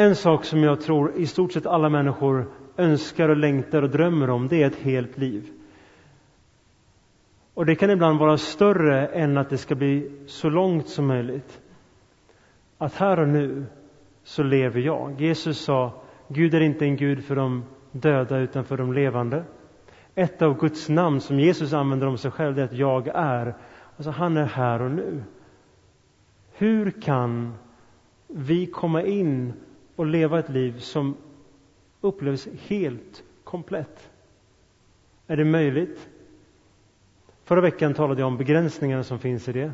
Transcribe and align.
En 0.00 0.16
sak 0.16 0.44
som 0.44 0.62
jag 0.62 0.80
tror 0.80 1.16
i 1.16 1.26
stort 1.26 1.52
sett 1.52 1.66
alla 1.66 1.88
människor 1.88 2.50
önskar 2.76 3.28
och 3.28 3.36
längtar 3.36 3.82
och 3.82 3.90
drömmer 3.90 4.30
om, 4.30 4.48
det 4.48 4.62
är 4.62 4.66
ett 4.66 4.76
helt 4.76 5.18
liv. 5.18 5.50
Och 7.54 7.66
det 7.66 7.74
kan 7.74 7.90
ibland 7.90 8.18
vara 8.18 8.36
större 8.36 9.06
än 9.06 9.38
att 9.38 9.50
det 9.50 9.58
ska 9.58 9.74
bli 9.74 10.12
så 10.26 10.48
långt 10.48 10.88
som 10.88 11.06
möjligt. 11.06 11.60
Att 12.78 12.94
här 12.94 13.20
och 13.20 13.28
nu 13.28 13.66
så 14.22 14.42
lever 14.42 14.80
jag. 14.80 15.20
Jesus 15.20 15.60
sa, 15.60 16.02
Gud 16.28 16.54
är 16.54 16.60
inte 16.60 16.84
en 16.84 16.96
Gud 16.96 17.24
för 17.24 17.36
de 17.36 17.64
döda 17.92 18.38
utan 18.38 18.64
för 18.64 18.76
de 18.76 18.92
levande. 18.92 19.44
Ett 20.14 20.42
av 20.42 20.58
Guds 20.58 20.88
namn 20.88 21.20
som 21.20 21.40
Jesus 21.40 21.72
använder 21.72 22.06
om 22.06 22.18
sig 22.18 22.30
själv 22.30 22.58
är 22.58 22.64
att 22.64 22.72
jag 22.72 23.08
är. 23.08 23.54
Alltså 23.96 24.10
han 24.10 24.36
är 24.36 24.46
här 24.46 24.82
och 24.82 24.90
nu. 24.90 25.22
Hur 26.52 26.90
kan 26.90 27.54
vi 28.26 28.66
komma 28.66 29.02
in 29.02 29.52
och 30.00 30.06
leva 30.06 30.38
ett 30.38 30.48
liv 30.48 30.78
som 30.78 31.16
upplevs 32.00 32.48
helt 32.66 33.22
komplett? 33.44 34.10
Är 35.26 35.36
det 35.36 35.44
möjligt? 35.44 36.08
Förra 37.44 37.60
veckan 37.60 37.94
talade 37.94 38.20
jag 38.20 38.26
om 38.26 38.36
begränsningarna 38.36 39.02
som 39.04 39.18
finns 39.18 39.48
i 39.48 39.52
det. 39.52 39.72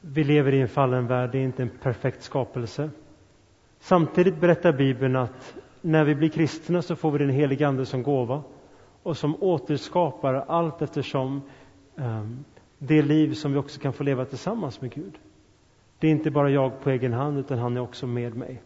Vi 0.00 0.24
lever 0.24 0.52
i 0.52 0.60
en 0.60 0.68
fallen 0.68 1.06
värld, 1.06 1.30
det 1.32 1.38
är 1.38 1.42
inte 1.42 1.62
en 1.62 1.70
perfekt 1.82 2.22
skapelse. 2.22 2.90
Samtidigt 3.80 4.40
berättar 4.40 4.72
Bibeln 4.72 5.16
att 5.16 5.54
när 5.80 6.04
vi 6.04 6.14
blir 6.14 6.28
kristna 6.28 6.82
så 6.82 6.96
får 6.96 7.10
vi 7.10 7.18
den 7.18 7.30
helige 7.30 7.68
Ande 7.68 7.86
som 7.86 8.02
gåva 8.02 8.42
och 9.02 9.16
som 9.16 9.42
återskapar 9.42 10.34
allt 10.34 10.82
eftersom 10.82 11.42
ehm, 11.96 12.44
det 12.78 13.02
liv 13.02 13.32
som 13.32 13.52
vi 13.52 13.58
också 13.58 13.80
kan 13.80 13.92
få 13.92 14.02
leva 14.02 14.24
tillsammans 14.24 14.80
med 14.80 14.92
Gud. 14.94 15.18
Det 16.04 16.08
är 16.08 16.12
inte 16.12 16.30
bara 16.30 16.50
jag 16.50 16.80
på 16.80 16.90
egen 16.90 17.12
hand, 17.12 17.38
utan 17.38 17.58
han 17.58 17.76
är 17.76 17.80
också 17.80 18.06
med 18.06 18.36
mig. 18.36 18.62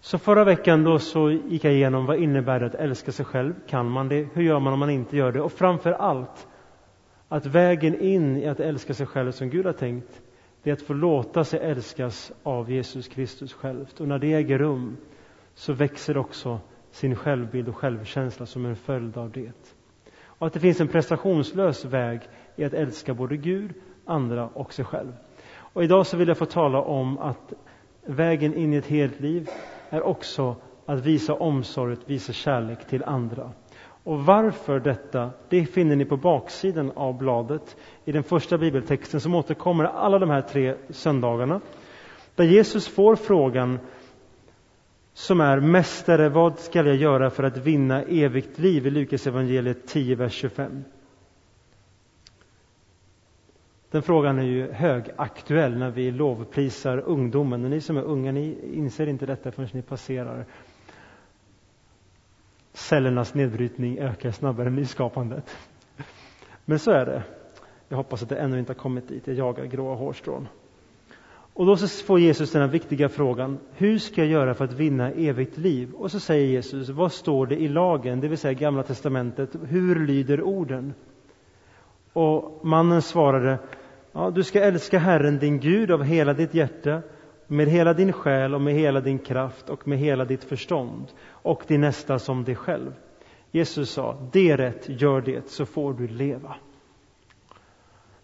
Så 0.00 0.18
förra 0.18 0.44
veckan 0.44 0.84
då 0.84 0.98
så 0.98 1.30
gick 1.30 1.64
jag 1.64 1.72
igenom 1.72 2.06
vad 2.06 2.18
innebär 2.18 2.60
det 2.60 2.66
att 2.66 2.74
älska 2.74 3.12
sig 3.12 3.24
själv? 3.24 3.54
Kan 3.66 3.90
man 3.90 4.08
det? 4.08 4.28
Hur 4.34 4.42
gör 4.42 4.60
man 4.60 4.72
om 4.72 4.78
man 4.78 4.90
inte 4.90 5.16
gör 5.16 5.32
det? 5.32 5.40
Och 5.40 5.52
framför 5.52 5.92
allt 5.92 6.48
att 7.28 7.46
vägen 7.46 8.00
in 8.00 8.36
i 8.36 8.46
att 8.46 8.60
älska 8.60 8.94
sig 8.94 9.06
själv 9.06 9.30
som 9.30 9.50
Gud 9.50 9.66
har 9.66 9.72
tänkt, 9.72 10.22
det 10.62 10.70
är 10.70 10.74
att 10.74 10.82
få 10.82 10.92
låta 10.92 11.44
sig 11.44 11.60
älskas 11.60 12.32
av 12.42 12.70
Jesus 12.70 13.08
Kristus 13.08 13.52
självt. 13.52 14.00
Och 14.00 14.08
när 14.08 14.18
det 14.18 14.34
äger 14.34 14.58
rum 14.58 14.96
så 15.54 15.72
växer 15.72 16.16
också 16.16 16.60
sin 16.90 17.16
självbild 17.16 17.68
och 17.68 17.76
självkänsla 17.76 18.46
som 18.46 18.66
en 18.66 18.76
följd 18.76 19.16
av 19.16 19.30
det. 19.30 19.74
Och 20.24 20.46
att 20.46 20.52
det 20.52 20.60
finns 20.60 20.80
en 20.80 20.88
prestationslös 20.88 21.84
väg 21.84 22.20
i 22.56 22.64
att 22.64 22.74
älska 22.74 23.14
både 23.14 23.36
Gud, 23.36 23.74
andra 24.04 24.48
och 24.48 24.72
sig 24.72 24.84
själv. 24.84 25.12
Och 25.74 25.84
idag 25.84 26.06
så 26.06 26.16
vill 26.16 26.28
jag 26.28 26.38
få 26.38 26.46
tala 26.46 26.80
om 26.80 27.18
att 27.18 27.52
vägen 28.06 28.54
in 28.54 28.72
i 28.72 28.76
ett 28.76 28.86
helt 28.86 29.20
liv 29.20 29.48
är 29.90 30.02
också 30.02 30.56
att 30.86 31.06
visa 31.06 31.34
omsorg, 31.34 31.92
att 31.92 32.10
visa 32.10 32.32
kärlek 32.32 32.86
till 32.86 33.04
andra. 33.04 33.50
Och 34.04 34.24
varför 34.24 34.80
detta, 34.80 35.30
det 35.48 35.66
finner 35.66 35.96
ni 35.96 36.04
på 36.04 36.16
baksidan 36.16 36.92
av 36.94 37.18
bladet 37.18 37.76
i 38.04 38.12
den 38.12 38.22
första 38.22 38.58
bibeltexten 38.58 39.20
som 39.20 39.34
återkommer 39.34 39.84
alla 39.84 40.18
de 40.18 40.30
här 40.30 40.42
tre 40.42 40.74
söndagarna. 40.90 41.60
Där 42.34 42.44
Jesus 42.44 42.88
får 42.88 43.16
frågan 43.16 43.78
som 45.14 45.40
är 45.40 45.60
Mästare, 45.60 46.28
vad 46.28 46.58
skall 46.58 46.86
jag 46.86 46.96
göra 46.96 47.30
för 47.30 47.42
att 47.42 47.56
vinna 47.56 48.02
evigt 48.02 48.58
liv? 48.58 48.86
i 48.86 48.90
Lukas 48.90 49.26
evangeliet 49.26 49.86
10, 49.86 50.14
vers 50.14 50.32
25. 50.32 50.84
Den 53.94 54.02
frågan 54.02 54.38
är 54.38 54.42
ju 54.42 54.72
högaktuell 54.72 55.78
när 55.78 55.90
vi 55.90 56.10
lovprisar 56.10 56.98
ungdomen. 56.98 57.64
Och 57.64 57.70
ni 57.70 57.80
som 57.80 57.96
är 57.96 58.02
unga, 58.02 58.32
ni 58.32 58.56
inser 58.72 59.06
inte 59.06 59.26
detta 59.26 59.52
förrän 59.52 59.68
ni 59.72 59.82
passerar. 59.82 60.46
Cellernas 62.72 63.34
nedbrytning 63.34 63.98
ökar 63.98 64.30
snabbare 64.30 64.66
än 64.66 64.76
nyskapandet. 64.76 65.56
Men 66.64 66.78
så 66.78 66.90
är 66.90 67.06
det. 67.06 67.22
Jag 67.88 67.96
hoppas 67.96 68.22
att 68.22 68.28
det 68.28 68.36
ännu 68.36 68.58
inte 68.58 68.72
har 68.72 68.78
kommit 68.78 69.08
dit. 69.08 69.26
Jag 69.26 69.36
jagar 69.36 69.64
gråa 69.64 69.94
hårstrån. 69.94 70.48
Och 71.52 71.66
då 71.66 71.76
så 71.76 72.04
får 72.04 72.20
Jesus 72.20 72.52
den 72.52 72.62
här 72.62 72.68
viktiga 72.68 73.08
frågan. 73.08 73.58
Hur 73.72 73.98
ska 73.98 74.20
jag 74.20 74.30
göra 74.30 74.54
för 74.54 74.64
att 74.64 74.72
vinna 74.72 75.10
evigt 75.10 75.58
liv? 75.58 75.92
Och 75.94 76.10
så 76.10 76.20
säger 76.20 76.46
Jesus, 76.46 76.88
vad 76.88 77.12
står 77.12 77.46
det 77.46 77.56
i 77.56 77.68
lagen, 77.68 78.20
det 78.20 78.28
vill 78.28 78.38
säga 78.38 78.54
Gamla 78.54 78.82
Testamentet? 78.82 79.50
Hur 79.68 80.06
lyder 80.06 80.42
orden? 80.42 80.94
Och 82.12 82.60
mannen 82.66 83.02
svarade, 83.02 83.58
Ja, 84.16 84.30
du 84.30 84.42
ska 84.42 84.60
älska 84.60 84.98
Herren 84.98 85.38
din 85.38 85.60
Gud 85.60 85.90
av 85.90 86.02
hela 86.02 86.34
ditt 86.34 86.54
hjärta, 86.54 87.02
med 87.46 87.66
hela 87.66 87.94
din 87.94 88.12
själ 88.12 88.54
och 88.54 88.60
med 88.60 88.74
hela 88.74 89.00
din 89.00 89.18
kraft 89.18 89.70
och 89.70 89.88
med 89.88 89.98
hela 89.98 90.24
ditt 90.24 90.44
förstånd 90.44 91.06
och 91.28 91.62
din 91.66 91.80
nästa 91.80 92.18
som 92.18 92.44
dig 92.44 92.54
själv. 92.54 92.92
Jesus 93.50 93.90
sa, 93.90 94.28
det 94.32 94.50
är 94.50 94.56
rätt, 94.56 94.88
gör 94.88 95.20
det, 95.20 95.48
så 95.48 95.66
får 95.66 95.94
du 95.94 96.08
leva. 96.08 96.56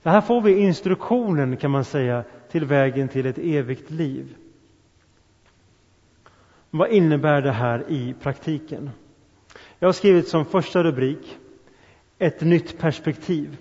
Så 0.02 0.08
här 0.08 0.20
får 0.20 0.40
vi 0.40 0.58
instruktionen, 0.58 1.56
kan 1.56 1.70
man 1.70 1.84
säga, 1.84 2.24
till 2.50 2.64
vägen 2.64 3.08
till 3.08 3.26
ett 3.26 3.38
evigt 3.38 3.90
liv. 3.90 4.34
Vad 6.70 6.90
innebär 6.90 7.42
det 7.42 7.52
här 7.52 7.84
i 7.88 8.14
praktiken? 8.22 8.90
Jag 9.78 9.88
har 9.88 9.92
skrivit 9.92 10.28
som 10.28 10.44
första 10.44 10.82
rubrik, 10.82 11.38
ett 12.18 12.40
nytt 12.40 12.78
perspektiv. 12.78 13.56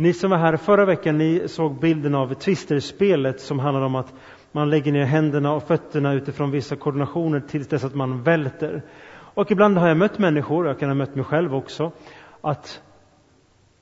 Ni 0.00 0.12
som 0.12 0.30
var 0.30 0.38
här 0.38 0.56
förra 0.56 0.84
veckan, 0.84 1.18
ni 1.18 1.48
såg 1.48 1.80
bilden 1.80 2.14
av 2.14 2.34
twisterspelet 2.34 3.40
som 3.40 3.58
handlar 3.58 3.82
om 3.82 3.94
att 3.94 4.14
man 4.52 4.70
lägger 4.70 4.92
ner 4.92 5.04
händerna 5.04 5.52
och 5.52 5.62
fötterna 5.62 6.12
utifrån 6.12 6.50
vissa 6.50 6.76
koordinationer 6.76 7.40
tills 7.40 7.68
dess 7.68 7.84
att 7.84 7.94
man 7.94 8.22
välter. 8.22 8.82
Och 9.12 9.50
ibland 9.50 9.78
har 9.78 9.88
jag 9.88 9.96
mött 9.96 10.18
människor, 10.18 10.66
jag 10.66 10.78
kan 10.78 10.88
ha 10.88 10.94
mött 10.94 11.14
mig 11.14 11.24
själv 11.24 11.54
också, 11.54 11.92
att 12.40 12.82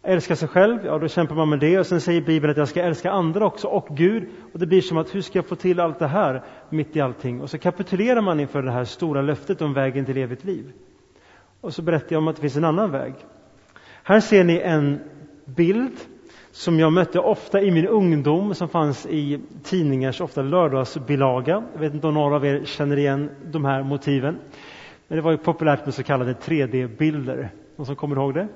älska 0.02 0.36
sig 0.36 0.48
själv, 0.48 0.78
ja 0.84 0.98
då 0.98 1.08
kämpar 1.08 1.34
man 1.34 1.48
med 1.48 1.58
det 1.58 1.78
och 1.78 1.86
sen 1.86 2.00
säger 2.00 2.20
Bibeln 2.20 2.50
att 2.50 2.56
jag 2.56 2.68
ska 2.68 2.82
älska 2.82 3.10
andra 3.10 3.46
också 3.46 3.68
och 3.68 3.88
Gud 3.96 4.28
och 4.52 4.58
det 4.58 4.66
blir 4.66 4.80
som 4.80 4.98
att 4.98 5.14
hur 5.14 5.22
ska 5.22 5.38
jag 5.38 5.46
få 5.46 5.54
till 5.54 5.80
allt 5.80 5.98
det 5.98 6.06
här 6.06 6.42
mitt 6.70 6.96
i 6.96 7.00
allting? 7.00 7.40
Och 7.40 7.50
så 7.50 7.58
kapitulerar 7.58 8.20
man 8.20 8.40
inför 8.40 8.62
det 8.62 8.70
här 8.70 8.84
stora 8.84 9.22
löftet 9.22 9.62
om 9.62 9.74
vägen 9.74 10.04
till 10.04 10.16
evigt 10.16 10.44
liv. 10.44 10.72
Och 11.60 11.74
så 11.74 11.82
berättar 11.82 12.12
jag 12.12 12.18
om 12.18 12.28
att 12.28 12.36
det 12.36 12.42
finns 12.42 12.56
en 12.56 12.64
annan 12.64 12.90
väg. 12.90 13.14
Här 14.02 14.20
ser 14.20 14.44
ni 14.44 14.58
en 14.58 15.00
bild 15.56 15.92
som 16.50 16.78
jag 16.78 16.92
mötte 16.92 17.18
ofta 17.18 17.62
i 17.62 17.70
min 17.70 17.86
ungdom 17.86 18.54
som 18.54 18.68
fanns 18.68 19.06
i 19.06 19.40
tidningars 19.62 20.20
ofta 20.20 20.42
lördagsbilaga. 20.42 21.64
Jag 21.72 21.80
vet 21.80 21.94
inte 21.94 22.06
om 22.06 22.14
några 22.14 22.36
av 22.36 22.46
er 22.46 22.64
känner 22.64 22.96
igen 22.96 23.30
de 23.44 23.64
här 23.64 23.82
motiven. 23.82 24.38
Men 25.08 25.16
det 25.16 25.22
var 25.22 25.30
ju 25.30 25.38
populärt 25.38 25.84
med 25.84 25.94
så 25.94 26.02
kallade 26.02 26.32
3D-bilder. 26.32 27.48
Någon 27.76 27.86
som 27.86 27.96
kommer 27.96 28.16
ihåg 28.16 28.34
det? 28.34 28.48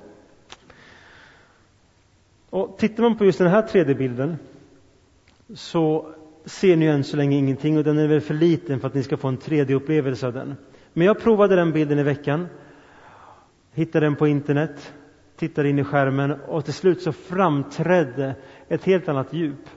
Och 2.49 2.77
tittar 2.77 3.03
man 3.03 3.17
på 3.17 3.25
just 3.25 3.39
den 3.39 3.47
här 3.47 3.61
3D-bilden 3.61 4.37
så 5.55 6.13
ser 6.45 6.75
ni 6.75 6.85
än 6.85 7.03
så 7.03 7.17
länge 7.17 7.37
ingenting 7.37 7.77
och 7.77 7.83
den 7.83 7.97
är 7.97 8.07
väl 8.07 8.21
för 8.21 8.33
liten 8.33 8.79
för 8.79 8.87
att 8.87 8.93
ni 8.93 9.03
ska 9.03 9.17
få 9.17 9.27
en 9.27 9.37
3D-upplevelse 9.37 10.27
av 10.27 10.33
den. 10.33 10.55
Men 10.93 11.07
jag 11.07 11.19
provade 11.19 11.55
den 11.55 11.71
bilden 11.71 11.99
i 11.99 12.03
veckan, 12.03 12.47
hittade 13.73 14.05
den 14.05 14.15
på 14.15 14.27
internet 14.27 14.93
tittade 15.35 15.69
in 15.69 15.79
i 15.79 15.83
skärmen 15.83 16.31
och 16.31 16.65
till 16.65 16.73
slut 16.73 17.01
så 17.01 17.11
framträdde 17.11 18.35
ett 18.67 18.83
helt 18.83 19.07
annat 19.09 19.33
djup. 19.33 19.69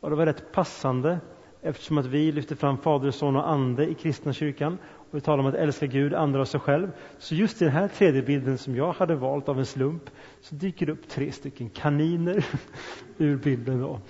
Och 0.00 0.10
det 0.10 0.16
var 0.16 0.26
rätt 0.26 0.52
passande 0.52 1.18
eftersom 1.62 1.98
att 1.98 2.06
vi 2.06 2.32
lyfter 2.32 2.56
fram 2.56 2.78
Fader, 2.78 3.10
Son 3.10 3.36
och 3.36 3.50
Ande 3.50 3.86
i 3.86 3.94
kristna 3.94 4.32
kyrkan 4.32 4.78
och 4.84 5.16
vi 5.16 5.20
talar 5.20 5.38
om 5.38 5.46
att 5.46 5.54
älska 5.54 5.86
Gud, 5.86 6.14
andra 6.14 6.40
och 6.40 6.48
sig 6.48 6.60
själv. 6.60 6.90
Så 7.18 7.34
just 7.34 7.62
i 7.62 7.64
den 7.64 7.74
här 7.74 7.88
tredje 7.88 8.22
bilden 8.22 8.58
som 8.58 8.76
jag 8.76 8.92
hade 8.92 9.14
valt 9.14 9.48
av 9.48 9.58
en 9.58 9.66
slump 9.66 10.10
så 10.40 10.54
dyker 10.54 10.86
det 10.86 10.92
upp 10.92 11.08
tre 11.08 11.32
stycken 11.32 11.70
kaniner 11.70 12.46
ur 13.18 13.36
bilden 13.36 13.80
då. 13.80 14.00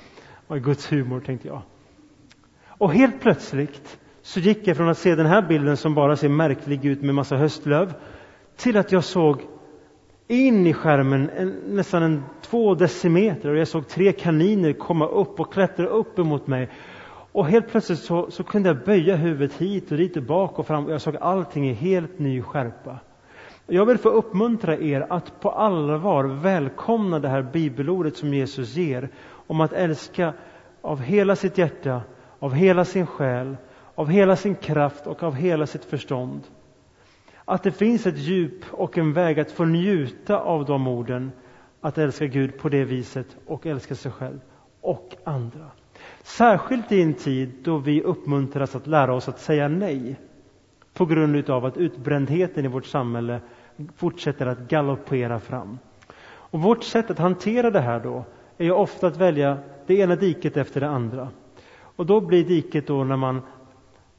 Vad 0.47 0.65
Guds 0.65 0.93
humor 0.93 1.21
tänkte 1.21 1.49
jag. 1.49 1.63
Och 2.67 2.93
helt 2.93 3.21
plötsligt 3.21 3.99
så 4.23 4.41
gick 4.41 4.67
jag 4.67 4.77
från 4.77 4.89
att 4.89 4.99
se 4.99 5.15
den 5.15 5.27
här 5.27 5.43
bilden 5.43 5.77
som 5.77 5.95
bara 5.95 6.17
ser 6.17 6.29
märklig 6.29 6.85
ut 6.85 7.03
med 7.03 7.15
massa 7.15 7.37
höstlöv 7.37 7.95
till 8.57 8.77
att 8.77 8.93
jag 8.93 9.05
såg 9.05 9.43
in 10.31 10.67
i 10.67 10.73
skärmen 10.73 11.31
en, 11.37 11.49
nästan 11.67 12.03
en 12.03 12.25
två 12.43 12.75
decimeter 12.75 13.51
och 13.51 13.57
jag 13.57 13.69
såg 13.69 13.89
tre 13.89 14.13
kaniner 14.13 14.73
komma 14.73 15.07
upp 15.07 15.41
och 15.41 15.53
klättra 15.53 15.87
upp 15.87 16.19
emot 16.19 16.47
mig. 16.47 16.69
Och 17.33 17.47
helt 17.47 17.69
plötsligt 17.71 17.99
så, 17.99 18.31
så 18.31 18.45
kunde 18.45 18.69
jag 18.69 18.85
böja 18.85 19.17
huvudet 19.17 19.57
hit 19.57 19.93
och 19.93 19.99
dit 19.99 20.17
och 20.17 20.23
bak 20.23 20.59
och 20.59 20.67
fram 20.67 20.87
och 20.87 20.93
jag 20.93 21.01
såg 21.01 21.17
allting 21.17 21.71
i 21.71 21.73
helt 21.73 22.19
ny 22.19 22.43
skärpa. 22.43 22.99
Jag 23.67 23.87
vill 23.87 23.99
få 23.99 24.09
uppmuntra 24.09 24.79
er 24.79 25.07
att 25.11 25.41
på 25.41 25.51
allvar 25.51 26.25
välkomna 26.25 27.19
det 27.19 27.29
här 27.29 27.43
bibelordet 27.43 28.17
som 28.17 28.35
Jesus 28.35 28.77
ger 28.77 29.09
om 29.47 29.61
att 29.61 29.73
älska 29.73 30.33
av 30.81 31.01
hela 31.01 31.37
sitt 31.37 31.59
hjärta, 31.59 32.03
av 32.39 32.55
hela 32.55 32.85
sin 32.85 33.07
själ, 33.07 33.57
av 33.95 34.09
hela 34.09 34.37
sin 34.37 34.55
kraft 34.55 35.07
och 35.07 35.23
av 35.23 35.35
hela 35.35 35.67
sitt 35.67 35.85
förstånd. 35.85 36.41
Att 37.45 37.63
det 37.63 37.73
finns 37.73 38.07
ett 38.07 38.19
djup 38.19 38.65
och 38.71 38.99
en 38.99 39.13
väg 39.13 39.41
att 39.41 39.51
få 39.51 39.65
njuta 39.65 40.39
av 40.39 40.65
de 40.65 40.89
orden, 40.89 41.33
att 41.81 41.99
älska 41.99 42.27
Gud 42.27 42.59
på 42.59 42.69
det 42.69 42.85
viset 42.85 43.37
och 43.47 43.67
älska 43.67 43.95
sig 43.95 44.13
själv 44.13 44.41
och 44.81 45.17
andra. 45.25 45.71
Särskilt 46.23 46.93
i 46.93 47.03
en 47.03 47.15
tid 47.15 47.53
då 47.63 47.79
vi 47.79 48.03
uppmuntras 48.03 48.77
att 48.77 48.87
lära 48.87 49.15
oss 49.15 49.29
att 49.29 49.41
säga 49.41 49.69
nej 49.69 50.17
på 50.95 51.07
grund 51.07 51.51
av 51.51 51.65
att 51.65 51.77
utbrändheten 51.77 52.65
i 52.65 52.69
vårt 52.69 52.87
samhälle 52.87 53.41
fortsätter 53.97 54.47
att 54.47 54.59
galoppera 54.59 55.41
fram. 55.41 55.79
Och 56.23 56.61
vårt 56.61 56.85
sätt 56.85 57.11
att 57.11 57.19
hantera 57.19 57.71
det 57.71 57.81
här 57.81 58.01
då 58.01 58.25
är 58.59 58.65
ju 58.65 58.73
ofta 58.73 59.07
att 59.07 59.17
välja 59.17 59.59
det 59.87 59.95
ena 59.95 60.17
diket 60.17 60.57
efter 60.57 60.81
det 60.81 60.89
andra. 60.89 61.29
Och 61.97 62.07
då 62.07 62.21
blir 62.21 62.45
diket 62.45 62.87
då 62.87 63.05
när 63.05 63.17
man 63.17 63.43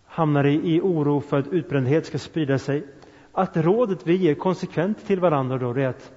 hamnar 0.06 0.44
i, 0.46 0.76
i 0.76 0.82
oro 0.82 1.20
för 1.20 1.40
att 1.40 1.48
utbrändhet 1.48 2.06
ska 2.06 2.18
sprida 2.18 2.58
sig, 2.58 2.84
att 3.32 3.58
rådet 3.58 4.08
vi 4.08 4.16
ger 4.16 4.36
konsekvent 4.36 5.06
till 5.06 5.20
varandra 5.20 5.58
då 5.58 5.74
är 5.74 5.88
att 5.88 6.12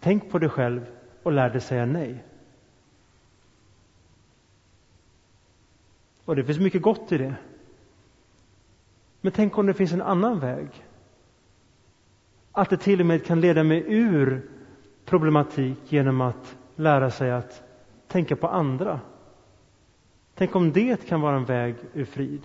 tänk 0.00 0.30
på 0.30 0.38
dig 0.38 0.48
själv 0.48 0.86
och 1.22 1.32
lär 1.32 1.50
dig 1.50 1.60
säga 1.60 1.86
nej. 1.86 2.24
Och 6.24 6.36
det 6.36 6.44
finns 6.44 6.58
mycket 6.58 6.82
gott 6.82 7.12
i 7.12 7.18
det. 7.18 7.34
Men 9.20 9.32
tänk 9.32 9.58
om 9.58 9.66
det 9.66 9.74
finns 9.74 9.92
en 9.92 10.02
annan 10.02 10.40
väg? 10.40 10.68
Att 12.52 12.70
det 12.70 12.76
till 12.76 13.00
och 13.00 13.06
med 13.06 13.24
kan 13.24 13.40
leda 13.40 13.64
mig 13.64 13.84
ur 13.86 14.42
problematik 15.04 15.78
genom 15.88 16.20
att 16.20 16.56
lära 16.76 17.10
sig 17.10 17.30
att 17.30 17.62
tänka 18.08 18.36
på 18.36 18.48
andra. 18.48 19.00
Tänk 20.34 20.56
om 20.56 20.72
det 20.72 21.08
kan 21.08 21.20
vara 21.20 21.36
en 21.36 21.44
väg 21.44 21.74
ur 21.94 22.04
frid. 22.04 22.42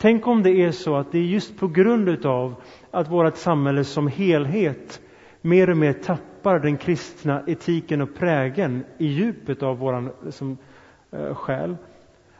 Tänk 0.00 0.26
om 0.26 0.42
det 0.42 0.50
är 0.50 0.70
så 0.70 0.96
att 0.96 1.12
det 1.12 1.18
är 1.18 1.22
just 1.22 1.58
på 1.58 1.68
grund 1.68 2.08
utav 2.08 2.54
att 2.90 3.10
vårt 3.10 3.36
samhälle 3.36 3.84
som 3.84 4.08
helhet 4.08 5.00
mer 5.40 5.70
och 5.70 5.76
mer 5.76 5.92
tappar 5.92 6.58
den 6.58 6.76
kristna 6.76 7.42
etiken 7.46 8.00
och 8.00 8.14
prägen 8.14 8.84
i 8.98 9.06
djupet 9.06 9.62
av 9.62 9.78
vår 9.78 10.24
liksom, 10.24 10.58
eh, 11.10 11.34
själ. 11.34 11.76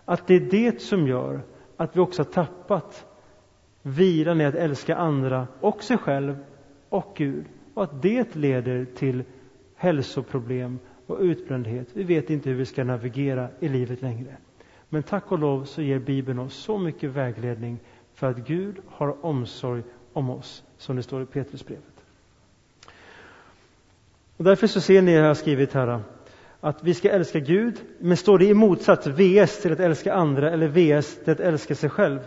Att 0.05 0.27
det 0.27 0.35
är 0.35 0.41
det 0.41 0.83
som 0.83 1.07
gör 1.07 1.41
att 1.77 1.97
vi 1.97 2.01
också 2.01 2.23
har 2.23 2.31
tappat 2.31 3.07
vilan 3.83 4.41
i 4.41 4.45
att 4.45 4.55
älska 4.55 4.97
andra 4.97 5.47
och 5.61 5.83
sig 5.83 5.99
själv 5.99 6.37
och 6.89 7.13
Gud. 7.17 7.45
Och 7.75 7.85
att 7.85 8.03
det 8.03 8.37
leder 8.37 8.85
till 8.85 9.25
hälsoproblem 9.77 10.79
och 11.07 11.19
utbrändhet. 11.21 11.89
Vi 11.93 12.05
vet 12.05 12.31
inte 12.31 12.51
hur 12.51 12.57
vi 12.57 12.67
ska 12.67 12.85
navigera 12.85 13.49
i 13.61 13.69
livet 13.69 14.03
längre. 14.03 14.37
Men 14.89 15.03
tack 15.03 15.33
och 15.33 15.39
lov 15.39 15.65
så 15.65 15.83
ger 15.83 15.99
Bibeln 15.99 16.39
oss 16.39 16.55
så 16.55 16.79
mycket 16.79 17.11
vägledning 17.11 17.79
för 18.15 18.31
att 18.31 18.37
Gud 18.37 18.77
har 18.87 19.25
omsorg 19.25 19.83
om 20.13 20.31
oss, 20.31 20.63
som 20.79 20.97
det 20.97 21.03
står 21.03 21.23
i 21.23 21.27
Petrusbrevet. 21.27 21.85
Och 24.37 24.45
därför 24.45 24.67
så 24.67 24.81
ser 24.81 25.03
ni, 25.03 25.13
jag 25.13 25.25
har 25.25 25.35
skrivit 25.35 25.73
här, 25.73 26.01
att 26.61 26.85
vi 26.85 26.95
ska 26.95 27.11
älska 27.11 27.41
Gud, 27.41 27.75
men 27.99 28.17
står 28.17 28.39
det 28.39 28.45
i 28.45 28.55
motsats 28.55 29.07
VS 29.07 29.63
till 29.63 29.73
att 29.73 29.81
älska 29.81 30.15
andra 30.15 30.51
eller 30.51 30.69
VS 30.69 31.19
till 31.25 31.33
att 31.33 31.41
älska 31.41 31.75
sig 31.75 31.91
själv? 31.91 32.19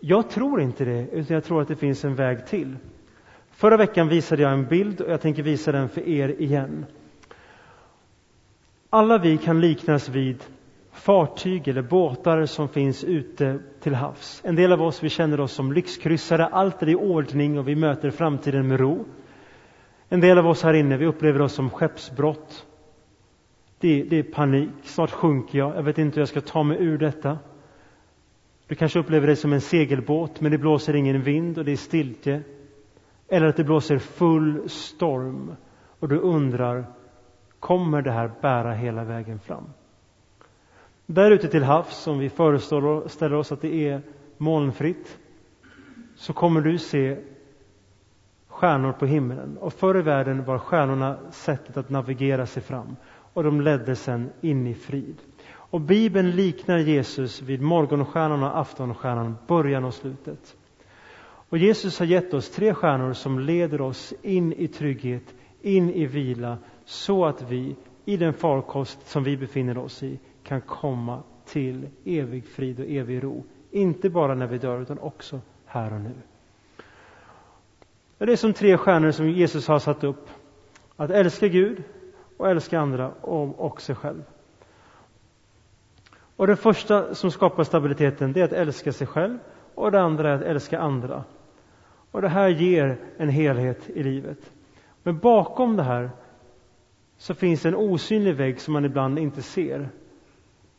Jag 0.00 0.30
tror 0.30 0.60
inte 0.60 0.84
det, 0.84 1.08
utan 1.12 1.34
jag 1.34 1.44
tror 1.44 1.62
att 1.62 1.68
det 1.68 1.76
finns 1.76 2.04
en 2.04 2.14
väg 2.14 2.46
till. 2.46 2.76
Förra 3.50 3.76
veckan 3.76 4.08
visade 4.08 4.42
jag 4.42 4.52
en 4.52 4.66
bild 4.66 5.00
och 5.00 5.10
jag 5.10 5.20
tänker 5.20 5.42
visa 5.42 5.72
den 5.72 5.88
för 5.88 6.08
er 6.08 6.28
igen. 6.28 6.86
Alla 8.90 9.18
vi 9.18 9.38
kan 9.38 9.60
liknas 9.60 10.08
vid 10.08 10.44
fartyg 10.92 11.68
eller 11.68 11.82
båtar 11.82 12.46
som 12.46 12.68
finns 12.68 13.04
ute 13.04 13.58
till 13.80 13.94
havs. 13.94 14.42
En 14.44 14.56
del 14.56 14.72
av 14.72 14.82
oss 14.82 15.02
vi 15.02 15.08
känner 15.08 15.40
oss 15.40 15.52
som 15.52 15.72
lyxkryssare, 15.72 16.46
allt 16.46 16.82
är 16.82 16.88
i 16.88 16.94
ordning 16.94 17.58
och 17.58 17.68
vi 17.68 17.76
möter 17.76 18.10
framtiden 18.10 18.68
med 18.68 18.80
ro. 18.80 19.04
En 20.08 20.20
del 20.20 20.38
av 20.38 20.46
oss 20.46 20.62
här 20.62 20.74
inne 20.74 20.96
vi 20.96 21.06
upplever 21.06 21.42
oss 21.42 21.52
som 21.52 21.70
skeppsbrott. 21.70 22.66
Det, 23.78 24.02
det 24.02 24.18
är 24.18 24.22
panik, 24.22 24.70
snart 24.82 25.10
sjunker 25.10 25.58
jag, 25.58 25.76
jag 25.76 25.82
vet 25.82 25.98
inte 25.98 26.14
hur 26.14 26.20
jag 26.20 26.28
ska 26.28 26.40
ta 26.40 26.62
mig 26.62 26.76
ur 26.80 26.98
detta. 26.98 27.38
Du 28.66 28.74
kanske 28.74 28.98
upplever 28.98 29.26
dig 29.26 29.36
som 29.36 29.52
en 29.52 29.60
segelbåt, 29.60 30.40
men 30.40 30.52
det 30.52 30.58
blåser 30.58 30.96
ingen 30.96 31.22
vind 31.22 31.58
och 31.58 31.64
det 31.64 31.72
är 31.72 31.76
stiltje. 31.76 32.42
Eller 33.28 33.46
att 33.46 33.56
det 33.56 33.64
blåser 33.64 33.98
full 33.98 34.68
storm 34.68 35.54
och 36.00 36.08
du 36.08 36.18
undrar, 36.18 36.84
kommer 37.60 38.02
det 38.02 38.10
här 38.10 38.30
bära 38.40 38.72
hela 38.72 39.04
vägen 39.04 39.38
fram? 39.38 39.64
Där 41.12 41.30
ute 41.30 41.48
till 41.48 41.62
havs, 41.62 42.06
om 42.06 42.18
vi 42.18 42.28
föreställer 42.28 43.34
oss 43.34 43.52
att 43.52 43.60
det 43.60 43.88
är 43.88 44.02
molnfritt, 44.38 45.18
så 46.16 46.32
kommer 46.32 46.60
du 46.60 46.78
se 46.78 47.16
stjärnor 48.48 48.92
på 48.92 49.06
himlen. 49.06 49.58
Och 49.58 49.72
förr 49.72 49.98
i 49.98 50.02
världen 50.02 50.44
var 50.44 50.58
stjärnorna 50.58 51.18
sättet 51.30 51.76
att 51.76 51.90
navigera 51.90 52.46
sig 52.46 52.62
fram 52.62 52.96
och 53.32 53.44
de 53.44 53.60
ledde 53.60 53.96
sen 53.96 54.30
in 54.40 54.66
i 54.66 54.74
frid. 54.74 55.16
Och 55.52 55.80
Bibeln 55.80 56.30
liknar 56.30 56.78
Jesus 56.78 57.42
vid 57.42 57.62
morgonstjärnan 57.62 58.42
och 58.42 58.58
aftonstjärnan, 58.58 59.36
början 59.46 59.84
och 59.84 59.94
slutet. 59.94 60.56
Och 61.22 61.58
Jesus 61.58 61.98
har 61.98 62.06
gett 62.06 62.34
oss 62.34 62.50
tre 62.50 62.74
stjärnor 62.74 63.12
som 63.12 63.38
leder 63.38 63.80
oss 63.80 64.14
in 64.22 64.52
i 64.52 64.68
trygghet, 64.68 65.34
in 65.62 65.90
i 65.90 66.06
vila, 66.06 66.58
så 66.84 67.24
att 67.24 67.50
vi 67.50 67.76
i 68.04 68.16
den 68.16 68.32
farkost 68.32 69.08
som 69.08 69.24
vi 69.24 69.36
befinner 69.36 69.78
oss 69.78 70.02
i 70.02 70.18
kan 70.42 70.60
komma 70.60 71.22
till 71.44 71.88
evig 72.04 72.46
frid 72.46 72.80
och 72.80 72.86
evig 72.86 73.24
ro. 73.24 73.44
Inte 73.70 74.10
bara 74.10 74.34
när 74.34 74.46
vi 74.46 74.58
dör, 74.58 74.80
utan 74.80 74.98
också 74.98 75.40
här 75.66 75.92
och 75.92 76.00
nu. 76.00 76.14
Det 78.18 78.32
är 78.32 78.36
som 78.36 78.52
tre 78.52 78.76
stjärnor 78.76 79.10
som 79.10 79.30
Jesus 79.30 79.68
har 79.68 79.78
satt 79.78 80.04
upp. 80.04 80.28
Att 80.96 81.10
älska 81.10 81.48
Gud 81.48 81.82
och 82.36 82.48
älska 82.48 82.80
andra 82.80 83.10
och, 83.10 83.60
och 83.60 83.80
sig 83.80 83.94
själv. 83.94 84.22
Och 86.36 86.46
det 86.46 86.56
första 86.56 87.14
som 87.14 87.30
skapar 87.30 87.64
stabiliteten, 87.64 88.32
det 88.32 88.40
är 88.40 88.44
att 88.44 88.52
älska 88.52 88.92
sig 88.92 89.06
själv 89.06 89.38
och 89.74 89.92
det 89.92 90.00
andra 90.00 90.30
är 90.30 90.34
att 90.34 90.42
älska 90.42 90.78
andra. 90.78 91.24
Och 92.10 92.22
det 92.22 92.28
här 92.28 92.48
ger 92.48 92.98
en 93.16 93.28
helhet 93.28 93.90
i 93.90 94.02
livet. 94.02 94.50
Men 95.02 95.18
bakom 95.18 95.76
det 95.76 95.82
här 95.82 96.10
så 97.16 97.34
finns 97.34 97.66
en 97.66 97.74
osynlig 97.74 98.34
vägg 98.34 98.60
som 98.60 98.72
man 98.72 98.84
ibland 98.84 99.18
inte 99.18 99.42
ser. 99.42 99.88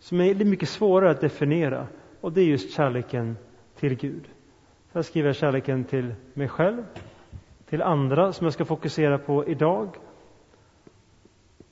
Som 0.01 0.21
är 0.21 0.45
mycket 0.45 0.69
svårare 0.69 1.11
att 1.11 1.21
definiera. 1.21 1.87
Och 2.21 2.31
det 2.31 2.41
är 2.41 2.45
just 2.45 2.73
kärleken 2.73 3.37
till 3.75 3.95
Gud. 3.95 4.29
Här 4.93 5.01
skriver 5.01 5.29
jag 5.29 5.35
kärleken 5.35 5.83
till 5.83 6.15
mig 6.33 6.47
själv, 6.47 6.83
till 7.69 7.81
andra 7.81 8.33
som 8.33 8.45
jag 8.45 8.53
ska 8.53 8.65
fokusera 8.65 9.17
på 9.17 9.47
idag 9.47 9.89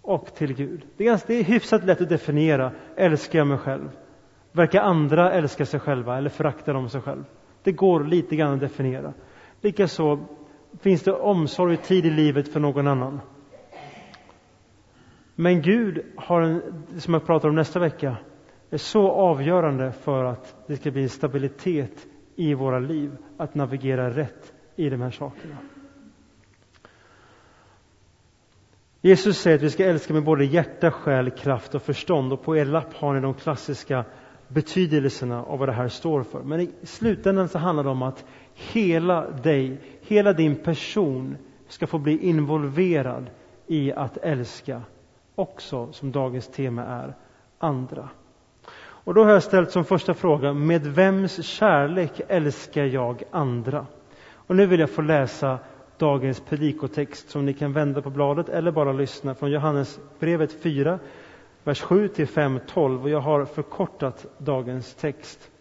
och 0.01 0.35
till 0.35 0.53
Gud. 0.53 0.85
Det 0.97 1.03
är, 1.03 1.05
ganska, 1.05 1.27
det 1.27 1.39
är 1.39 1.43
hyfsat 1.43 1.83
lätt 1.83 2.01
att 2.01 2.09
definiera. 2.09 2.71
Älskar 2.95 3.39
jag 3.39 3.47
mig 3.47 3.57
själv? 3.57 3.89
Verkar 4.51 4.81
andra 4.81 5.31
älska 5.31 5.65
sig 5.65 5.79
själva 5.79 6.17
eller 6.17 6.29
föraktar 6.29 6.73
de 6.73 6.89
sig 6.89 7.01
själv? 7.01 7.23
Det 7.63 7.71
går 7.71 8.03
lite 8.03 8.35
grann 8.35 8.53
att 8.53 8.59
definiera. 8.59 9.13
Likaså 9.61 10.19
finns 10.79 11.03
det 11.03 11.13
omsorg 11.13 11.73
och 11.73 11.83
tid 11.83 12.05
i 12.05 12.09
livet 12.09 12.53
för 12.53 12.59
någon 12.59 12.87
annan. 12.87 13.19
Men 15.41 15.61
Gud 15.61 16.05
har, 16.15 16.41
en, 16.41 16.83
som 16.97 17.13
jag 17.13 17.25
pratar 17.25 17.49
om 17.49 17.55
nästa 17.55 17.79
vecka, 17.79 18.17
är 18.69 18.77
så 18.77 19.11
avgörande 19.11 19.91
för 19.91 20.23
att 20.23 20.55
det 20.67 20.77
ska 20.77 20.91
bli 20.91 21.09
stabilitet 21.09 22.07
i 22.35 22.53
våra 22.53 22.79
liv, 22.79 23.17
att 23.37 23.55
navigera 23.55 24.09
rätt 24.09 24.53
i 24.75 24.89
de 24.89 25.01
här 25.01 25.11
sakerna. 25.11 25.57
Jesus 29.01 29.37
säger 29.37 29.57
att 29.57 29.63
vi 29.63 29.69
ska 29.69 29.85
älska 29.85 30.13
med 30.13 30.23
både 30.23 30.45
hjärta, 30.45 30.91
själ, 30.91 31.29
kraft 31.29 31.75
och 31.75 31.81
förstånd 31.81 32.33
och 32.33 32.43
på 32.43 32.57
er 32.57 32.65
lapp 32.65 32.93
har 32.93 33.13
ni 33.13 33.21
de 33.21 33.33
klassiska 33.33 34.05
betydelserna 34.47 35.43
av 35.43 35.59
vad 35.59 35.69
det 35.69 35.73
här 35.73 35.87
står 35.87 36.23
för. 36.23 36.43
Men 36.43 36.59
i 36.59 36.69
slutändan 36.83 37.49
så 37.49 37.59
handlar 37.59 37.83
det 37.83 37.89
om 37.89 38.01
att 38.01 38.25
hela 38.53 39.29
dig, 39.31 39.81
hela 40.01 40.33
din 40.33 40.55
person 40.55 41.37
ska 41.67 41.87
få 41.87 41.97
bli 41.97 42.17
involverad 42.17 43.29
i 43.67 43.91
att 43.93 44.17
älska 44.17 44.81
också, 45.39 45.91
som 45.91 46.11
dagens 46.11 46.47
tema 46.47 46.83
är, 46.83 47.15
andra. 47.59 48.09
Och 48.81 49.13
då 49.13 49.23
har 49.23 49.31
jag 49.31 49.43
ställt 49.43 49.71
som 49.71 49.85
första 49.85 50.13
fråga, 50.13 50.53
med 50.53 50.87
vems 50.87 51.45
kärlek 51.45 52.21
älskar 52.27 52.83
jag 52.83 53.23
andra? 53.31 53.85
Och 54.33 54.55
nu 54.55 54.65
vill 54.65 54.79
jag 54.79 54.89
få 54.89 55.01
läsa 55.01 55.59
dagens 55.97 56.39
predikotext 56.39 57.29
som 57.29 57.45
ni 57.45 57.53
kan 57.53 57.73
vända 57.73 58.01
på 58.01 58.09
bladet 58.09 58.49
eller 58.49 58.71
bara 58.71 58.91
lyssna 58.91 59.35
från 59.35 59.51
Johannes 59.51 59.99
brevet 60.19 60.63
4, 60.63 60.99
vers 61.63 61.81
7 61.81 62.07
till 62.07 62.27
5, 62.27 62.59
12 62.67 63.03
och 63.03 63.09
jag 63.09 63.19
har 63.19 63.45
förkortat 63.45 64.25
dagens 64.37 64.95
text. 64.95 65.51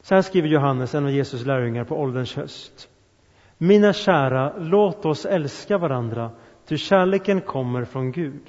Så 0.00 0.14
här 0.14 0.22
skriver 0.22 0.48
Johannes, 0.48 0.94
en 0.94 1.04
av 1.04 1.10
Jesus 1.10 1.46
lärjungar, 1.46 1.84
på 1.84 1.96
ålderns 1.96 2.36
höst. 2.36 2.88
Mina 3.58 3.92
kära, 3.92 4.52
låt 4.58 5.06
oss 5.06 5.26
älska 5.26 5.78
varandra, 5.78 6.30
ty 6.66 6.76
kärleken 6.76 7.40
kommer 7.40 7.84
från 7.84 8.12
Gud. 8.12 8.42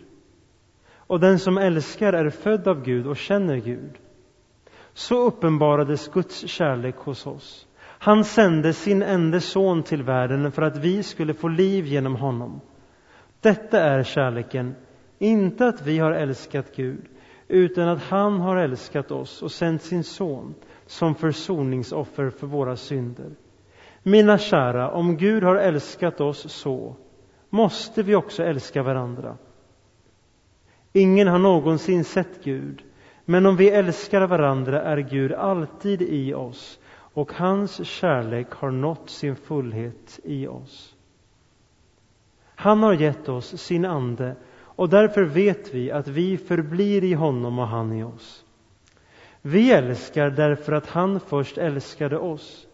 Och 1.08 1.20
den 1.20 1.40
som 1.40 1.58
älskar 1.58 2.14
är 2.14 2.30
född 2.30 2.68
av 2.68 2.84
Gud 2.84 3.08
och 3.08 3.18
känner 3.18 3.58
Gud. 3.58 3.98
Så 4.94 5.28
uppenbarades 5.28 6.08
Guds 6.08 6.48
kärlek 6.48 6.96
hos 6.96 7.28
oss. 7.28 7.68
Han 7.82 8.24
sände 8.24 8.74
sin 8.74 9.04
enda 9.04 9.40
son 9.40 9.84
till 9.84 10.04
världen 10.04 10.52
för 10.52 10.62
att 10.62 10.78
vi 10.78 11.04
skulle 11.04 11.34
få 11.34 11.48
liv 11.48 11.86
genom 11.86 12.16
honom. 12.16 12.62
Detta 13.42 13.82
är 13.82 14.04
kärleken, 14.04 14.76
inte 15.20 15.68
att 15.68 15.82
vi 15.82 16.00
har 16.00 16.12
älskat 16.12 16.76
Gud, 16.76 17.06
utan 17.48 17.88
att 17.88 18.04
han 18.04 18.40
har 18.40 18.58
älskat 18.58 19.12
oss 19.12 19.42
och 19.42 19.52
sänt 19.52 19.82
sin 19.82 20.04
son 20.04 20.56
som 20.86 21.16
försoningsoffer 21.16 22.30
för 22.30 22.48
våra 22.48 22.76
synder. 22.76 23.32
Mina 24.04 24.38
kära, 24.38 24.92
om 24.92 25.18
Gud 25.18 25.44
har 25.44 25.56
älskat 25.56 26.22
oss 26.22 26.52
så 26.52 26.96
måste 27.50 28.04
vi 28.04 28.16
också 28.16 28.44
älska 28.44 28.84
varandra. 28.84 29.38
Ingen 30.94 31.28
har 31.28 31.40
någonsin 31.40 32.04
sett 32.04 32.44
Gud, 32.44 32.84
men 33.26 33.46
om 33.46 33.56
vi 33.56 33.70
älskar 33.70 34.28
varandra 34.28 34.82
är 34.82 34.98
Gud 34.98 35.34
alltid 35.34 36.02
i 36.02 36.34
oss 36.34 36.80
och 37.14 37.34
hans 37.34 37.88
kärlek 37.88 38.52
har 38.52 38.72
nått 38.72 39.10
sin 39.10 39.36
fullhet 39.36 40.20
i 40.24 40.48
oss. 40.48 40.96
Han 42.56 42.84
har 42.84 42.94
gett 42.94 43.30
oss 43.30 43.62
sin 43.62 43.86
ande 43.86 44.36
och 44.58 44.90
därför 44.90 45.24
vet 45.24 45.74
vi 45.74 45.92
att 45.92 46.08
vi 46.08 46.38
förblir 46.38 47.04
i 47.04 47.14
honom 47.14 47.60
och 47.60 47.68
han 47.68 47.94
i 47.94 48.04
oss. 48.04 48.46
Vi 49.42 49.72
älskar 49.72 50.30
därför 50.30 50.72
att 50.74 50.88
han 50.88 51.20
först 51.20 51.58
älskade 51.58 52.18
oss 52.18 52.68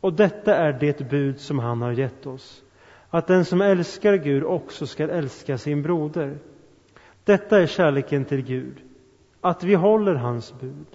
och 0.00 0.12
detta 0.12 0.56
är 0.56 0.72
det 0.72 1.10
bud 1.10 1.40
som 1.40 1.58
han 1.58 1.82
har 1.82 1.92
gett 1.92 2.26
oss 2.26 2.62
att 3.10 3.26
den 3.26 3.44
som 3.44 3.60
älskar 3.60 4.14
Gud 4.16 4.44
också 4.44 4.86
skall 4.86 5.10
älska 5.10 5.58
sin 5.58 5.82
broder. 5.82 6.38
Detta 7.24 7.60
är 7.62 7.66
kärleken 7.66 8.24
till 8.24 8.42
Gud, 8.42 8.82
att 9.40 9.64
vi 9.64 9.74
håller 9.74 10.14
hans 10.14 10.60
bud. 10.60 10.86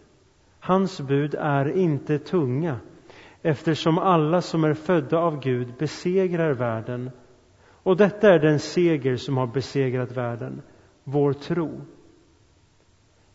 Hans 0.59 1.01
bud 1.01 1.35
är 1.39 1.77
inte 1.77 2.19
tunga, 2.19 2.79
eftersom 3.41 3.97
alla 3.97 4.41
som 4.41 4.63
är 4.63 4.73
födda 4.73 5.17
av 5.17 5.39
Gud 5.39 5.73
besegrar 5.79 6.53
världen. 6.53 7.11
Och 7.83 7.97
detta 7.97 8.33
är 8.33 8.39
den 8.39 8.59
seger 8.59 9.15
som 9.15 9.37
har 9.37 9.47
besegrat 9.47 10.11
världen, 10.11 10.61
vår 11.03 11.33
tro. 11.33 11.81